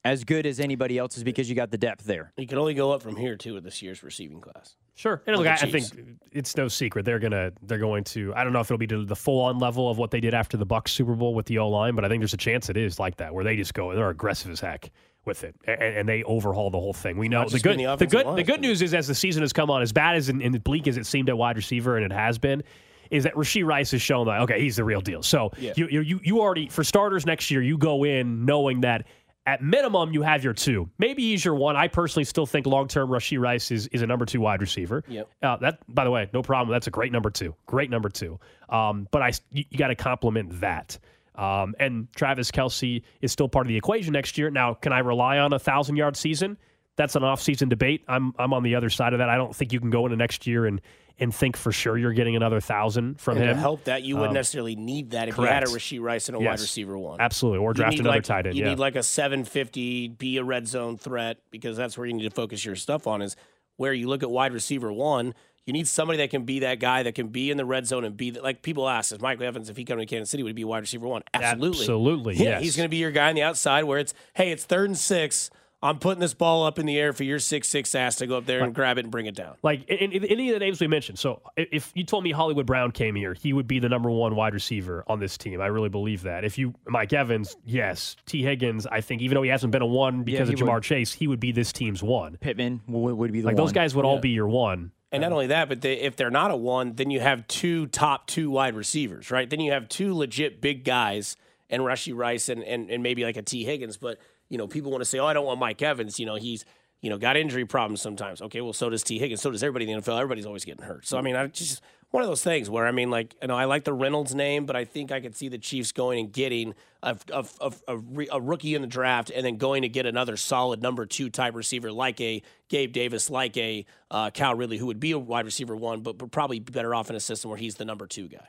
as 0.04 0.24
good 0.24 0.46
as 0.46 0.60
anybody 0.60 0.98
else's 0.98 1.24
because 1.24 1.48
you 1.48 1.54
got 1.54 1.70
the 1.70 1.78
depth 1.78 2.04
there. 2.04 2.32
You 2.36 2.46
can 2.46 2.58
only 2.58 2.74
go 2.74 2.92
up 2.92 3.02
from 3.02 3.16
here 3.16 3.36
too 3.36 3.54
with 3.54 3.64
this 3.64 3.82
year's 3.82 4.02
receiving 4.02 4.40
class. 4.40 4.76
Sure. 4.94 5.22
And 5.26 5.36
look, 5.36 5.46
I, 5.46 5.54
I 5.54 5.70
think 5.70 5.86
it's 6.32 6.56
no 6.56 6.68
secret 6.68 7.06
they're 7.06 7.18
gonna 7.18 7.52
they're 7.62 7.78
going 7.78 8.04
to. 8.04 8.34
I 8.34 8.44
don't 8.44 8.52
know 8.52 8.60
if 8.60 8.66
it'll 8.66 8.78
be 8.78 8.86
to 8.88 9.04
the 9.04 9.16
full 9.16 9.40
on 9.40 9.58
level 9.58 9.90
of 9.90 9.96
what 9.96 10.10
they 10.10 10.20
did 10.20 10.34
after 10.34 10.56
the 10.56 10.66
Bucs 10.66 10.88
Super 10.88 11.14
Bowl 11.14 11.34
with 11.34 11.46
the 11.46 11.58
O 11.58 11.68
line, 11.68 11.94
but 11.94 12.04
I 12.04 12.08
think 12.08 12.20
there's 12.20 12.34
a 12.34 12.38
chance 12.38 12.68
it 12.68 12.76
is 12.76 12.98
like 12.98 13.16
that, 13.16 13.32
where 13.32 13.44
they 13.44 13.56
just 13.56 13.72
go 13.72 13.94
they're 13.94 14.10
aggressive 14.10 14.50
as 14.50 14.60
heck 14.60 14.90
with 15.24 15.44
it, 15.44 15.54
and, 15.64 15.80
and 15.80 16.08
they 16.08 16.22
overhaul 16.24 16.70
the 16.70 16.78
whole 16.78 16.92
thing. 16.92 17.16
We 17.16 17.28
know 17.28 17.48
the 17.48 17.58
good 17.58 17.78
the 17.78 17.96
the, 17.96 18.06
good 18.06 18.26
line, 18.26 18.36
the 18.36 18.42
good 18.42 18.60
news 18.60 18.82
is 18.82 18.94
as 18.94 19.06
the 19.06 19.14
season 19.14 19.42
has 19.42 19.52
come 19.52 19.70
on, 19.70 19.82
as 19.82 19.92
bad 19.92 20.16
as 20.16 20.28
and, 20.28 20.42
and 20.42 20.62
bleak 20.64 20.86
as 20.88 20.96
it 20.96 21.06
seemed 21.06 21.28
at 21.28 21.36
wide 21.36 21.56
receiver, 21.56 21.96
and 21.96 22.04
it 22.04 22.14
has 22.14 22.38
been. 22.38 22.62
Is 23.10 23.24
that 23.24 23.34
Rasheed 23.34 23.66
Rice 23.66 23.90
has 23.90 24.00
shown 24.00 24.26
that 24.26 24.40
okay 24.42 24.60
he's 24.60 24.76
the 24.76 24.84
real 24.84 25.00
deal. 25.00 25.22
So 25.22 25.50
Yeah. 25.58 25.72
you, 25.76 25.88
you 25.88 26.20
you 26.22 26.40
already 26.40 26.68
for 26.68 26.84
starters 26.84 27.26
next 27.26 27.50
year 27.50 27.60
you 27.60 27.76
go 27.76 28.04
in 28.04 28.44
knowing 28.44 28.82
that 28.82 29.04
at 29.46 29.62
minimum 29.62 30.12
you 30.12 30.22
have 30.22 30.44
your 30.44 30.52
two. 30.52 30.88
Maybe 30.98 31.22
he's 31.22 31.44
your 31.44 31.54
one. 31.56 31.74
I 31.74 31.88
personally 31.88 32.24
still 32.24 32.46
think 32.46 32.66
long 32.66 32.86
term 32.86 33.08
Rasheed 33.08 33.40
Rice 33.40 33.72
is, 33.72 33.88
is 33.88 34.02
a 34.02 34.06
number 34.06 34.26
two 34.26 34.40
wide 34.40 34.60
receiver. 34.60 35.02
Yep. 35.08 35.28
Uh, 35.42 35.56
that 35.56 35.78
by 35.92 36.04
the 36.04 36.10
way, 36.12 36.30
no 36.32 36.40
problem. 36.42 36.72
That's 36.72 36.86
a 36.86 36.90
great 36.90 37.10
number 37.10 37.30
two. 37.30 37.54
Great 37.66 37.90
number 37.90 38.10
two. 38.10 38.38
Um, 38.68 39.08
but 39.10 39.22
I 39.22 39.32
you, 39.50 39.64
you 39.70 39.76
got 39.78 39.88
to 39.88 39.96
compliment 39.96 40.60
that. 40.60 40.98
Um, 41.40 41.74
and 41.80 42.06
Travis 42.14 42.50
Kelce 42.50 43.02
is 43.22 43.32
still 43.32 43.48
part 43.48 43.64
of 43.64 43.68
the 43.68 43.76
equation 43.76 44.12
next 44.12 44.36
year. 44.36 44.50
Now, 44.50 44.74
can 44.74 44.92
I 44.92 44.98
rely 44.98 45.38
on 45.38 45.52
a 45.54 45.58
thousand 45.58 45.96
yard 45.96 46.16
season? 46.16 46.58
That's 46.96 47.16
an 47.16 47.24
off-season 47.24 47.70
debate. 47.70 48.04
I'm 48.08 48.34
I'm 48.38 48.52
on 48.52 48.62
the 48.62 48.74
other 48.74 48.90
side 48.90 49.14
of 49.14 49.20
that. 49.20 49.30
I 49.30 49.36
don't 49.36 49.56
think 49.56 49.72
you 49.72 49.80
can 49.80 49.88
go 49.88 50.04
into 50.04 50.16
next 50.18 50.46
year 50.46 50.66
and 50.66 50.82
and 51.18 51.34
think 51.34 51.56
for 51.56 51.70
sure 51.72 51.96
you're 51.96 52.12
getting 52.12 52.36
another 52.36 52.60
thousand 52.60 53.20
from 53.20 53.36
And 53.38 53.46
him. 53.46 53.54
to 53.56 53.60
help 53.60 53.84
that, 53.84 54.02
you 54.02 54.16
wouldn't 54.16 54.30
Um, 54.30 54.34
necessarily 54.34 54.74
need 54.76 55.10
that 55.10 55.28
if 55.28 55.36
you 55.38 55.44
had 55.44 55.62
a 55.62 55.66
correct. 55.66 55.78
Rasheed 55.84 56.00
Rice 56.02 56.28
and 56.28 56.36
a 56.36 56.40
wide 56.40 56.60
receiver 56.60 56.98
one. 56.98 57.20
Absolutely, 57.20 57.58
or 57.60 57.72
draft 57.72 57.98
another 57.98 58.16
like, 58.16 58.24
tight 58.24 58.46
end. 58.46 58.56
You 58.56 58.64
yeah. 58.64 58.70
need 58.70 58.78
like 58.78 58.96
a 58.96 59.02
750, 59.02 60.08
be 60.08 60.36
a 60.38 60.44
red 60.44 60.66
zone 60.68 60.98
threat 60.98 61.38
because 61.50 61.76
that's 61.76 61.96
where 61.96 62.06
you 62.06 62.12
need 62.14 62.24
to 62.24 62.30
focus 62.30 62.64
your 62.64 62.76
stuff 62.76 63.06
on. 63.06 63.22
Is 63.22 63.36
where 63.76 63.92
you 63.94 64.08
look 64.08 64.22
at 64.22 64.30
wide 64.30 64.52
receiver 64.52 64.92
one. 64.92 65.34
You 65.70 65.72
need 65.72 65.86
somebody 65.86 66.16
that 66.18 66.30
can 66.30 66.42
be 66.42 66.58
that 66.58 66.80
guy 66.80 67.04
that 67.04 67.14
can 67.14 67.28
be 67.28 67.48
in 67.48 67.56
the 67.56 67.64
red 67.64 67.86
zone 67.86 68.02
and 68.04 68.16
be 68.16 68.30
the, 68.30 68.42
like 68.42 68.60
people 68.60 68.88
ask, 68.88 69.12
is 69.12 69.20
Michael 69.20 69.44
Evans 69.46 69.70
if 69.70 69.76
he 69.76 69.84
come 69.84 69.98
to 69.98 70.04
Kansas 70.06 70.28
City 70.28 70.42
would 70.42 70.48
he 70.48 70.54
be 70.54 70.64
wide 70.64 70.80
receiver 70.80 71.06
one? 71.06 71.22
Absolutely, 71.32 71.78
Absolutely, 71.82 72.34
Yeah, 72.34 72.42
yes. 72.50 72.62
he's 72.62 72.76
going 72.76 72.86
to 72.86 72.90
be 72.90 72.96
your 72.96 73.12
guy 73.12 73.28
on 73.28 73.36
the 73.36 73.42
outside 73.44 73.84
where 73.84 74.00
it's 74.00 74.12
hey, 74.34 74.50
it's 74.50 74.64
third 74.64 74.88
and 74.88 74.98
six. 74.98 75.48
I'm 75.80 76.00
putting 76.00 76.18
this 76.18 76.34
ball 76.34 76.66
up 76.66 76.80
in 76.80 76.86
the 76.86 76.98
air 76.98 77.12
for 77.12 77.22
your 77.22 77.38
six 77.38 77.68
six 77.68 77.94
ass 77.94 78.16
to 78.16 78.26
go 78.26 78.36
up 78.36 78.46
there 78.46 78.64
and 78.64 78.74
grab 78.74 78.98
it 78.98 79.04
and 79.04 79.12
bring 79.12 79.26
it 79.26 79.36
down. 79.36 79.54
Like 79.62 79.88
in, 79.88 80.10
in 80.10 80.24
any 80.24 80.50
of 80.50 80.54
the 80.54 80.58
names 80.58 80.80
we 80.80 80.88
mentioned. 80.88 81.20
So 81.20 81.40
if 81.56 81.92
you 81.94 82.02
told 82.02 82.24
me 82.24 82.32
Hollywood 82.32 82.66
Brown 82.66 82.90
came 82.90 83.14
here, 83.14 83.32
he 83.32 83.52
would 83.52 83.68
be 83.68 83.78
the 83.78 83.88
number 83.88 84.10
one 84.10 84.34
wide 84.34 84.54
receiver 84.54 85.04
on 85.06 85.20
this 85.20 85.38
team. 85.38 85.60
I 85.60 85.68
really 85.68 85.88
believe 85.88 86.22
that. 86.22 86.44
If 86.44 86.58
you 86.58 86.74
Mike 86.88 87.12
Evans, 87.12 87.56
yes. 87.64 88.16
Tee 88.26 88.42
Higgins, 88.42 88.88
I 88.88 89.02
think 89.02 89.22
even 89.22 89.36
though 89.36 89.42
he 89.42 89.50
hasn't 89.50 89.70
been 89.70 89.82
a 89.82 89.86
one 89.86 90.24
because 90.24 90.48
he 90.48 90.54
of 90.54 90.60
Ja'Marr 90.60 90.74
would. 90.74 90.82
Chase, 90.82 91.12
he 91.12 91.28
would 91.28 91.38
be 91.40 91.52
this 91.52 91.72
team's 91.72 92.02
one. 92.02 92.36
Pittman 92.38 92.80
would, 92.88 93.14
would 93.14 93.30
be 93.32 93.40
the 93.42 93.46
Like 93.46 93.54
one. 93.56 93.64
those 93.64 93.72
guys 93.72 93.94
would 93.94 94.04
all 94.04 94.18
be 94.18 94.30
your 94.30 94.48
one. 94.48 94.90
And 95.12 95.22
not 95.22 95.28
uh-huh. 95.28 95.34
only 95.34 95.46
that, 95.48 95.68
but 95.68 95.80
they, 95.80 95.94
if 96.00 96.16
they're 96.16 96.30
not 96.30 96.50
a 96.50 96.56
one, 96.56 96.94
then 96.94 97.10
you 97.10 97.20
have 97.20 97.46
two 97.48 97.86
top 97.88 98.26
two 98.26 98.50
wide 98.50 98.74
receivers, 98.74 99.30
right? 99.30 99.48
Then 99.48 99.60
you 99.60 99.72
have 99.72 99.88
two 99.88 100.14
legit 100.14 100.60
big 100.60 100.84
guys 100.84 101.36
and 101.68 101.82
Rashee 101.82 102.16
Rice 102.16 102.48
and, 102.48 102.62
and, 102.62 102.90
and 102.90 103.02
maybe 103.02 103.24
like 103.24 103.36
a 103.36 103.42
Tee 103.42 103.64
Higgins. 103.64 103.96
But, 103.96 104.18
you 104.48 104.58
know, 104.58 104.68
people 104.68 104.90
want 104.90 105.02
to 105.02 105.04
say, 105.04 105.18
oh, 105.18 105.26
I 105.26 105.32
don't 105.32 105.46
want 105.46 105.58
Mike 105.58 105.82
Evans. 105.82 106.20
You 106.20 106.26
know, 106.26 106.36
he's, 106.36 106.64
you 107.00 107.10
know, 107.10 107.18
got 107.18 107.36
injury 107.36 107.64
problems 107.64 108.00
sometimes. 108.02 108.42
Okay, 108.42 108.60
well, 108.60 108.72
so 108.72 108.90
does 108.90 109.02
Tee 109.02 109.18
Higgins. 109.18 109.40
So 109.40 109.50
does 109.50 109.62
everybody 109.62 109.90
in 109.90 109.98
the 109.98 110.02
NFL. 110.02 110.16
Everybody's 110.18 110.46
always 110.46 110.64
getting 110.64 110.84
hurt. 110.84 111.06
So, 111.06 111.18
I 111.18 111.22
mean, 111.22 111.36
I 111.36 111.46
just 111.46 111.80
one 112.10 112.22
of 112.22 112.28
those 112.28 112.42
things 112.42 112.68
where, 112.68 112.86
I 112.86 112.90
mean, 112.90 113.08
like, 113.10 113.36
you 113.40 113.48
know, 113.48 113.56
I 113.56 113.66
like 113.66 113.84
the 113.84 113.92
Reynolds 113.92 114.34
name, 114.34 114.66
but 114.66 114.74
I 114.74 114.84
think 114.84 115.12
I 115.12 115.20
could 115.20 115.36
see 115.36 115.48
the 115.48 115.58
Chiefs 115.58 115.92
going 115.92 116.18
and 116.18 116.32
getting 116.32 116.74
a, 117.02 117.16
a, 117.32 117.44
a, 117.60 117.98
a, 118.32 118.40
rookie 118.40 118.74
in 118.74 118.82
the 118.82 118.88
draft 118.88 119.30
and 119.30 119.46
then 119.46 119.58
going 119.58 119.82
to 119.82 119.88
get 119.88 120.06
another 120.06 120.36
solid 120.36 120.82
number 120.82 121.06
two 121.06 121.30
type 121.30 121.54
receiver 121.54 121.92
like 121.92 122.20
a 122.20 122.42
Gabe 122.68 122.92
Davis, 122.92 123.30
like 123.30 123.56
a 123.56 123.86
uh, 124.10 124.30
Cal 124.30 124.56
Ridley, 124.56 124.76
who 124.76 124.86
would 124.86 125.00
be 125.00 125.12
a 125.12 125.18
wide 125.18 125.44
receiver 125.44 125.76
one, 125.76 126.00
but, 126.00 126.18
but 126.18 126.32
probably 126.32 126.58
better 126.58 126.94
off 126.94 127.10
in 127.10 127.16
a 127.16 127.20
system 127.20 127.48
where 127.48 127.58
he's 127.58 127.76
the 127.76 127.84
number 127.84 128.06
two 128.06 128.28
guy. 128.28 128.48